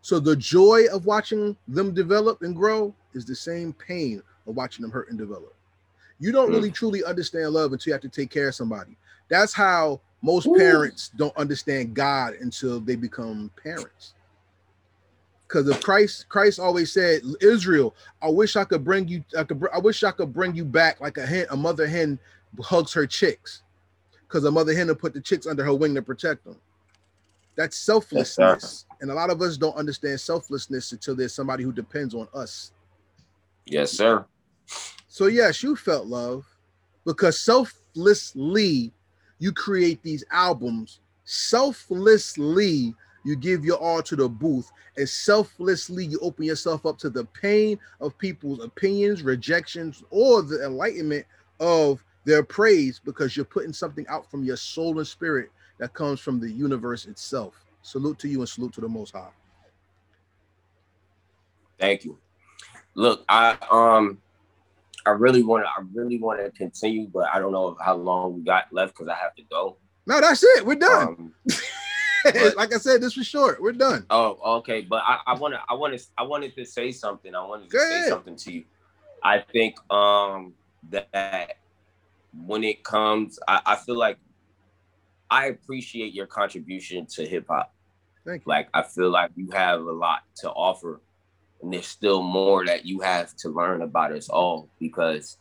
So 0.00 0.18
the 0.18 0.36
joy 0.36 0.84
of 0.90 1.04
watching 1.04 1.54
them 1.66 1.92
develop 1.92 2.40
and 2.40 2.56
grow 2.56 2.94
is 3.12 3.26
the 3.26 3.34
same 3.34 3.74
pain 3.74 4.22
of 4.46 4.56
watching 4.56 4.82
them 4.82 4.90
hurt 4.90 5.10
and 5.10 5.18
develop. 5.18 5.54
You 6.18 6.32
don't 6.32 6.48
Mm. 6.48 6.52
really 6.52 6.70
truly 6.70 7.04
understand 7.04 7.52
love 7.52 7.72
until 7.72 7.90
you 7.90 7.94
have 7.94 8.02
to 8.02 8.08
take 8.08 8.30
care 8.30 8.48
of 8.48 8.54
somebody. 8.54 8.96
That's 9.28 9.52
how 9.52 10.00
most 10.22 10.46
Ooh. 10.48 10.56
parents 10.56 11.10
don't 11.16 11.36
understand 11.36 11.94
God 11.94 12.34
until 12.40 12.80
they 12.80 12.96
become 12.96 13.50
parents. 13.62 14.14
Because 15.48 15.66
of 15.68 15.80
Christ, 15.82 16.28
Christ 16.28 16.60
always 16.60 16.92
said, 16.92 17.22
Israel, 17.40 17.94
I 18.20 18.28
wish 18.28 18.54
I 18.54 18.64
could 18.64 18.84
bring 18.84 19.08
you, 19.08 19.24
I 19.36 19.44
could 19.44 19.62
I 19.72 19.78
wish 19.78 20.04
I 20.04 20.10
could 20.10 20.32
bring 20.32 20.54
you 20.54 20.64
back 20.64 21.00
like 21.00 21.16
a 21.16 21.24
hen, 21.24 21.46
a 21.50 21.56
mother 21.56 21.86
hen 21.86 22.18
hugs 22.60 22.92
her 22.92 23.06
chicks. 23.06 23.62
Because 24.26 24.44
a 24.44 24.50
mother 24.50 24.74
hen 24.74 24.88
will 24.88 24.94
put 24.94 25.14
the 25.14 25.22
chicks 25.22 25.46
under 25.46 25.64
her 25.64 25.72
wing 25.72 25.94
to 25.94 26.02
protect 26.02 26.44
them. 26.44 26.56
That's 27.56 27.78
selflessness. 27.78 28.84
and 29.00 29.10
a 29.10 29.14
lot 29.14 29.30
of 29.30 29.40
us 29.40 29.56
don't 29.56 29.76
understand 29.76 30.20
selflessness 30.20 30.92
until 30.92 31.16
there's 31.16 31.34
somebody 31.34 31.64
who 31.64 31.72
depends 31.72 32.14
on 32.14 32.28
us. 32.34 32.72
Yes, 33.64 33.92
sir. 33.92 34.26
So 35.08 35.26
yes, 35.26 35.62
you 35.62 35.76
felt 35.76 36.06
love 36.06 36.44
because 37.06 37.40
selflessly 37.40 38.92
you 39.38 39.52
create 39.52 40.02
these 40.02 40.24
albums. 40.30 41.00
Selflessly 41.24 42.94
you 43.24 43.36
give 43.36 43.64
your 43.64 43.78
all 43.78 44.02
to 44.02 44.16
the 44.16 44.28
booth, 44.28 44.70
and 44.96 45.08
selflessly 45.08 46.06
you 46.06 46.18
open 46.20 46.44
yourself 46.44 46.86
up 46.86 46.98
to 46.98 47.10
the 47.10 47.24
pain 47.26 47.78
of 48.00 48.16
people's 48.18 48.64
opinions, 48.64 49.22
rejections, 49.22 50.02
or 50.10 50.42
the 50.42 50.64
enlightenment 50.64 51.26
of 51.60 52.02
their 52.24 52.42
praise 52.42 53.00
because 53.02 53.36
you're 53.36 53.44
putting 53.44 53.72
something 53.72 54.06
out 54.08 54.30
from 54.30 54.44
your 54.44 54.56
soul 54.56 54.98
and 54.98 55.06
spirit 55.06 55.50
that 55.78 55.94
comes 55.94 56.20
from 56.20 56.40
the 56.40 56.50
universe 56.50 57.06
itself. 57.06 57.64
Salute 57.82 58.18
to 58.18 58.28
you 58.28 58.40
and 58.40 58.48
salute 58.48 58.72
to 58.74 58.80
the 58.80 58.88
Most 58.88 59.14
High. 59.14 59.30
Thank 61.78 62.04
you. 62.04 62.18
Look, 62.94 63.24
I 63.28 63.56
um 63.70 64.20
I 65.06 65.10
really 65.10 65.42
want 65.42 65.64
to 65.64 65.68
I 65.68 65.84
really 65.94 66.18
want 66.18 66.40
to 66.40 66.50
continue, 66.50 67.06
but 67.06 67.28
I 67.32 67.38
don't 67.38 67.52
know 67.52 67.76
how 67.80 67.96
long 67.96 68.34
we 68.34 68.42
got 68.42 68.72
left 68.72 68.94
because 68.94 69.08
I 69.08 69.14
have 69.14 69.34
to 69.36 69.42
go. 69.44 69.76
No, 70.06 70.20
that's 70.20 70.42
it. 70.42 70.66
We're 70.66 70.74
done. 70.76 71.08
Um, 71.08 71.34
like 72.56 72.74
I 72.74 72.78
said, 72.78 73.00
this 73.00 73.16
was 73.16 73.26
short. 73.26 73.60
We're 73.60 73.72
done. 73.72 74.06
oh, 74.10 74.56
okay. 74.58 74.82
But 74.82 75.02
I, 75.06 75.18
I 75.26 75.34
wanna 75.34 75.60
I 75.68 75.74
wanna 75.74 75.98
I 76.16 76.22
wanted 76.22 76.54
to 76.56 76.64
say 76.64 76.92
something. 76.92 77.34
I 77.34 77.44
wanted 77.44 77.70
to 77.70 77.76
Go 77.76 77.78
say 77.88 77.96
ahead. 77.98 78.08
something 78.08 78.36
to 78.36 78.52
you. 78.52 78.64
I 79.22 79.40
think 79.40 79.76
um 79.92 80.54
that 80.90 81.56
when 82.46 82.62
it 82.64 82.84
comes, 82.84 83.38
I, 83.48 83.60
I 83.66 83.76
feel 83.76 83.96
like 83.96 84.18
I 85.30 85.46
appreciate 85.46 86.14
your 86.14 86.26
contribution 86.26 87.06
to 87.06 87.26
hip 87.26 87.46
hop. 87.48 87.74
Thank 88.24 88.42
you. 88.46 88.50
Like 88.50 88.68
I 88.74 88.82
feel 88.82 89.10
like 89.10 89.30
you 89.36 89.50
have 89.52 89.80
a 89.80 89.92
lot 89.92 90.22
to 90.36 90.50
offer, 90.50 91.00
and 91.62 91.72
there's 91.72 91.86
still 91.86 92.22
more 92.22 92.64
that 92.66 92.84
you 92.86 93.00
have 93.00 93.34
to 93.36 93.48
learn 93.48 93.82
about 93.82 94.12
us 94.12 94.28
all 94.28 94.68
because 94.78 95.38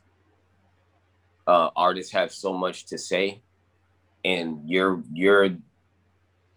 uh, 1.47 1.69
artists 1.75 2.11
have 2.11 2.31
so 2.31 2.51
much 2.53 2.85
to 2.87 2.97
say, 2.97 3.41
and 4.25 4.61
you're 4.69 5.03
you're 5.13 5.49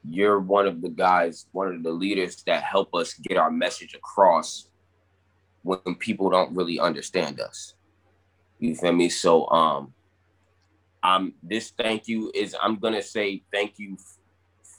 you're 0.08 0.40
one 0.40 0.66
of 0.66 0.80
the 0.80 0.88
guys, 0.88 1.46
one 1.52 1.74
of 1.74 1.82
the 1.82 1.90
leaders 1.90 2.42
that 2.46 2.62
help 2.62 2.94
us 2.94 3.14
get 3.14 3.36
our 3.36 3.50
message 3.50 3.94
across 3.94 4.68
when 5.62 5.94
people 5.98 6.30
don't 6.30 6.54
really 6.54 6.80
understand 6.80 7.40
us. 7.40 7.74
You 8.58 8.74
feel 8.74 8.92
me? 8.92 9.08
So 9.08 9.48
um, 9.50 9.94
um, 11.02 11.34
this 11.42 11.72
thank 11.78 12.08
you 12.08 12.30
is 12.34 12.56
I'm 12.60 12.76
gonna 12.76 13.02
say 13.02 13.42
thank 13.52 13.78
you 13.78 13.96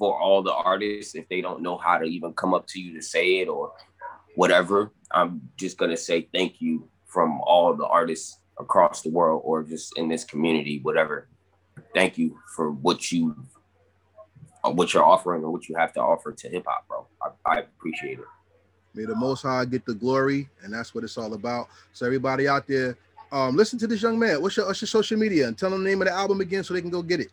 for 0.01 0.19
all 0.19 0.41
the 0.41 0.51
artists 0.51 1.13
if 1.13 1.29
they 1.29 1.41
don't 1.41 1.62
know 1.62 1.77
how 1.77 1.99
to 1.99 2.05
even 2.05 2.34
come 2.34 2.55
up 2.55 2.65
to 2.65 2.81
you 2.81 2.95
to 2.95 3.03
say 3.03 3.38
it 3.38 3.47
or 3.47 3.71
whatever 4.36 4.91
i'm 5.12 5.39
just 5.57 5.77
to 5.77 5.95
say 5.95 6.27
thank 6.34 6.60
you 6.60 6.89
from 7.05 7.39
all 7.41 7.71
the 7.75 7.86
artists 7.86 8.39
across 8.60 9.03
the 9.03 9.12
world 9.12 9.43
or 9.45 9.62
just 9.62 9.95
in 9.97 10.07
this 10.07 10.23
community 10.23 10.79
whatever 10.81 11.27
thank 11.93 12.17
you 12.17 12.36
for 12.55 12.71
what 12.71 13.12
you 13.12 13.36
what 14.63 14.93
you're 14.93 15.04
offering 15.04 15.43
and 15.43 15.52
what 15.52 15.67
you 15.67 15.76
have 15.76 15.93
to 15.93 16.00
offer 16.00 16.32
to 16.32 16.50
hip 16.50 16.65
hop 16.67 16.88
bro 16.88 17.06
I, 17.21 17.30
I 17.45 17.60
appreciate 17.60 18.19
it 18.19 18.26
May 18.93 19.06
the 19.06 19.15
Most 19.15 19.43
High 19.43 19.63
get 19.65 19.86
the 19.86 19.93
glory, 19.93 20.50
and 20.63 20.74
that's 20.74 20.93
what 20.93 21.06
it's 21.06 21.17
all 21.17 21.34
about. 21.34 21.69
So 21.93 22.06
everybody 22.06 22.47
out 22.47 22.67
there, 22.67 22.97
um, 23.32 23.56
listen 23.56 23.80
to 23.80 23.88
this 23.88 24.02
young 24.02 24.19
man. 24.19 24.41
What's 24.41 24.58
your, 24.58 24.67
what's 24.67 24.82
your 24.82 24.88
social 24.88 25.17
media? 25.17 25.47
And 25.47 25.58
tell 25.58 25.69
them 25.69 25.84
the 25.84 25.89
name 25.89 26.02
of 26.02 26.10
the 26.10 26.13
album 26.13 26.41
again 26.41 26.63
so 26.63 26.74
they 26.74 26.82
can 26.82 26.89
go 26.89 27.02
get 27.02 27.21
it. 27.21 27.30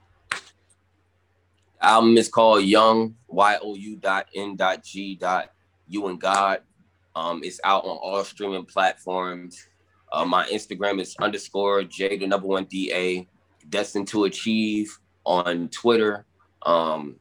album 1.80 2.16
is 2.16 2.28
called 2.28 2.62
Young 2.62 3.16
Y 3.26 3.58
O 3.60 3.74
U 3.74 3.96
dot 3.96 4.26
N 4.34 4.54
dot 4.54 4.84
G 4.84 5.16
dot 5.16 5.52
You 5.88 6.06
and 6.06 6.20
God. 6.20 6.60
Um, 7.16 7.40
it's 7.42 7.60
out 7.64 7.84
on 7.84 7.96
all 7.96 8.22
streaming 8.22 8.64
platforms. 8.64 9.66
Uh, 10.12 10.24
my 10.24 10.46
Instagram 10.46 11.00
is 11.00 11.16
underscore 11.20 11.82
J 11.82 12.18
the 12.18 12.26
number 12.28 12.46
one 12.46 12.66
D 12.66 12.92
A. 12.92 13.26
Destined 13.68 14.06
to 14.08 14.24
achieve 14.24 14.96
on 15.24 15.68
Twitter. 15.70 16.24
Um, 16.62 17.16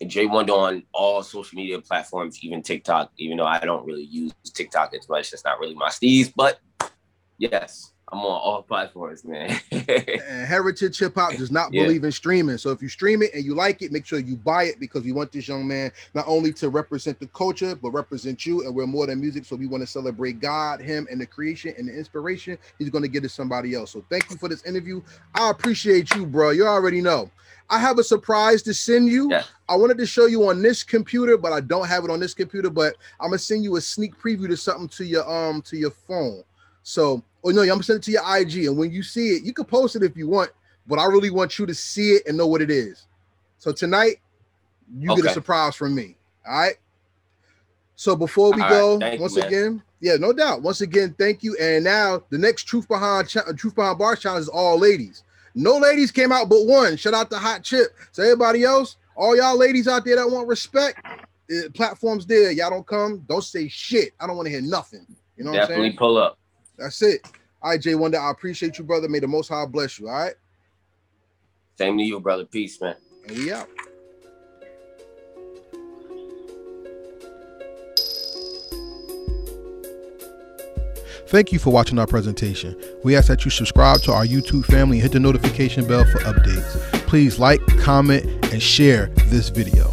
and 0.00 0.10
J 0.10 0.26
Wonder 0.26 0.52
on 0.52 0.82
all 0.92 1.22
social 1.22 1.56
media 1.56 1.80
platforms, 1.80 2.38
even 2.42 2.62
TikTok. 2.62 3.12
Even 3.18 3.36
though 3.36 3.46
I 3.46 3.60
don't 3.60 3.86
really 3.86 4.04
use 4.04 4.32
TikTok 4.52 4.94
as 4.94 5.08
much, 5.08 5.32
it's 5.32 5.44
not 5.44 5.60
really 5.60 5.74
my 5.74 5.88
steez. 5.88 6.32
But 6.34 6.58
yes, 7.38 7.92
I'm 8.10 8.18
on 8.18 8.24
all 8.26 8.62
platforms, 8.62 9.24
man. 9.24 9.58
and 9.70 10.46
Heritage 10.46 10.98
Hip 10.98 11.14
Hop 11.14 11.36
does 11.36 11.50
not 11.50 11.72
Yeah. 11.72 11.84
believe 11.84 12.04
in 12.04 12.12
streaming. 12.12 12.58
So 12.58 12.70
if 12.70 12.82
you 12.82 12.88
stream 12.88 13.22
it 13.22 13.32
and 13.32 13.44
you 13.44 13.54
like 13.54 13.80
it, 13.80 13.92
make 13.92 14.04
sure 14.04 14.18
you 14.18 14.36
buy 14.36 14.64
it 14.64 14.80
because 14.80 15.04
we 15.04 15.12
want 15.12 15.32
this 15.32 15.48
young 15.48 15.66
man 15.66 15.92
not 16.14 16.24
only 16.26 16.52
to 16.54 16.68
represent 16.68 17.18
the 17.20 17.28
culture, 17.28 17.74
but 17.74 17.90
represent 17.90 18.44
you. 18.44 18.66
And 18.66 18.74
we're 18.74 18.86
more 18.86 19.06
than 19.06 19.20
music. 19.20 19.44
So 19.44 19.56
we 19.56 19.66
want 19.66 19.82
to 19.82 19.86
celebrate 19.86 20.40
God, 20.40 20.80
him, 20.80 21.06
and 21.10 21.20
the 21.20 21.26
creation 21.26 21.74
and 21.78 21.88
the 21.88 21.96
inspiration 21.96 22.58
he's 22.78 22.90
going 22.90 23.02
to 23.02 23.08
give 23.08 23.22
to 23.22 23.28
somebody 23.28 23.74
else. 23.74 23.92
So 23.92 24.04
thank 24.10 24.28
you 24.30 24.36
for 24.36 24.48
this 24.48 24.64
interview. 24.64 25.00
I 25.34 25.50
appreciate 25.50 26.12
you, 26.14 26.26
bro. 26.26 26.50
You 26.50 26.66
already 26.66 27.00
know. 27.00 27.30
I 27.72 27.78
have 27.78 27.98
a 27.98 28.04
surprise 28.04 28.60
to 28.64 28.74
send 28.74 29.08
you. 29.08 29.30
Yeah. 29.30 29.44
I 29.66 29.76
wanted 29.76 29.96
to 29.96 30.06
show 30.06 30.26
you 30.26 30.46
on 30.46 30.60
this 30.60 30.82
computer, 30.82 31.38
but 31.38 31.54
I 31.54 31.60
don't 31.60 31.88
have 31.88 32.04
it 32.04 32.10
on 32.10 32.20
this 32.20 32.34
computer. 32.34 32.68
But 32.68 32.96
I'm 33.18 33.30
gonna 33.30 33.38
send 33.38 33.64
you 33.64 33.76
a 33.76 33.80
sneak 33.80 34.14
preview 34.18 34.46
to 34.48 34.56
something 34.58 34.88
to 34.88 35.04
your 35.06 35.28
um 35.28 35.62
to 35.62 35.78
your 35.78 35.90
phone. 35.90 36.44
So, 36.82 37.24
oh 37.42 37.50
no, 37.50 37.62
I'm 37.62 37.68
gonna 37.68 37.82
send 37.82 38.00
it 38.00 38.02
to 38.02 38.10
your 38.10 38.36
IG, 38.36 38.66
and 38.66 38.76
when 38.76 38.90
you 38.90 39.02
see 39.02 39.30
it, 39.30 39.42
you 39.42 39.54
can 39.54 39.64
post 39.64 39.96
it 39.96 40.02
if 40.02 40.18
you 40.18 40.28
want. 40.28 40.50
But 40.86 40.98
I 40.98 41.06
really 41.06 41.30
want 41.30 41.58
you 41.58 41.64
to 41.64 41.74
see 41.74 42.10
it 42.10 42.26
and 42.26 42.36
know 42.36 42.46
what 42.46 42.60
it 42.60 42.70
is. 42.70 43.06
So 43.58 43.72
tonight, 43.72 44.16
you 44.94 45.16
get 45.16 45.24
a 45.24 45.30
surprise 45.30 45.74
from 45.74 45.94
me. 45.94 46.16
All 46.46 46.60
right. 46.60 46.76
So 47.96 48.14
before 48.14 48.52
we 48.52 48.62
All 48.62 48.68
right, 48.68 48.78
go, 49.00 49.12
you, 49.14 49.20
once 49.20 49.36
man. 49.36 49.46
again, 49.46 49.82
yeah, 50.00 50.16
no 50.16 50.34
doubt. 50.34 50.60
Once 50.60 50.82
again, 50.82 51.14
thank 51.16 51.42
you. 51.42 51.56
And 51.58 51.84
now 51.84 52.22
the 52.28 52.36
next 52.36 52.64
Truth 52.64 52.88
Behind 52.88 53.28
Cha- 53.28 53.50
Truth 53.56 53.76
Behind 53.76 53.96
Bars 53.96 54.20
challenge 54.20 54.42
is 54.42 54.48
all 54.48 54.78
ladies. 54.78 55.22
No 55.54 55.76
ladies 55.76 56.10
came 56.10 56.32
out 56.32 56.48
but 56.48 56.64
one. 56.66 56.96
Shout 56.96 57.14
out 57.14 57.30
to 57.30 57.38
Hot 57.38 57.62
Chip. 57.62 57.88
So 58.12 58.22
everybody 58.22 58.64
else, 58.64 58.96
all 59.16 59.36
y'all 59.36 59.56
ladies 59.56 59.88
out 59.88 60.04
there 60.04 60.16
that 60.16 60.30
want 60.30 60.48
respect, 60.48 60.98
eh, 61.50 61.68
platforms 61.74 62.26
there. 62.26 62.50
Y'all 62.52 62.70
don't 62.70 62.86
come, 62.86 63.24
don't 63.28 63.44
say 63.44 63.68
shit. 63.68 64.12
I 64.20 64.26
don't 64.26 64.36
want 64.36 64.46
to 64.46 64.50
hear 64.50 64.62
nothing. 64.62 65.06
You 65.36 65.44
know 65.44 65.50
what 65.50 65.62
I'm 65.62 65.68
Definitely 65.68 65.92
pull 65.92 66.16
up. 66.16 66.38
That's 66.78 67.02
it. 67.02 67.20
All 67.62 67.70
right, 67.70 67.80
J.1.DA, 67.80 68.18
I 68.18 68.30
appreciate 68.30 68.78
you, 68.78 68.84
brother. 68.84 69.08
May 69.08 69.20
the 69.20 69.28
Most 69.28 69.48
High 69.48 69.66
bless 69.66 69.98
you. 69.98 70.08
All 70.08 70.14
right, 70.14 70.34
Same 71.78 71.96
to 71.98 72.02
you, 72.02 72.18
brother. 72.18 72.44
Peace, 72.44 72.80
man. 72.80 72.96
and 73.28 73.36
we 73.36 73.52
out. 73.52 73.68
Thank 81.32 81.50
you 81.50 81.58
for 81.58 81.70
watching 81.70 81.98
our 81.98 82.06
presentation. 82.06 82.76
We 83.04 83.16
ask 83.16 83.28
that 83.28 83.46
you 83.46 83.50
subscribe 83.50 84.02
to 84.02 84.12
our 84.12 84.26
YouTube 84.26 84.66
family 84.66 84.98
and 84.98 85.02
hit 85.02 85.12
the 85.12 85.18
notification 85.18 85.88
bell 85.88 86.04
for 86.04 86.18
updates. 86.18 86.78
Please 87.06 87.38
like, 87.38 87.66
comment, 87.78 88.26
and 88.52 88.62
share 88.62 89.06
this 89.28 89.48
video. 89.48 89.88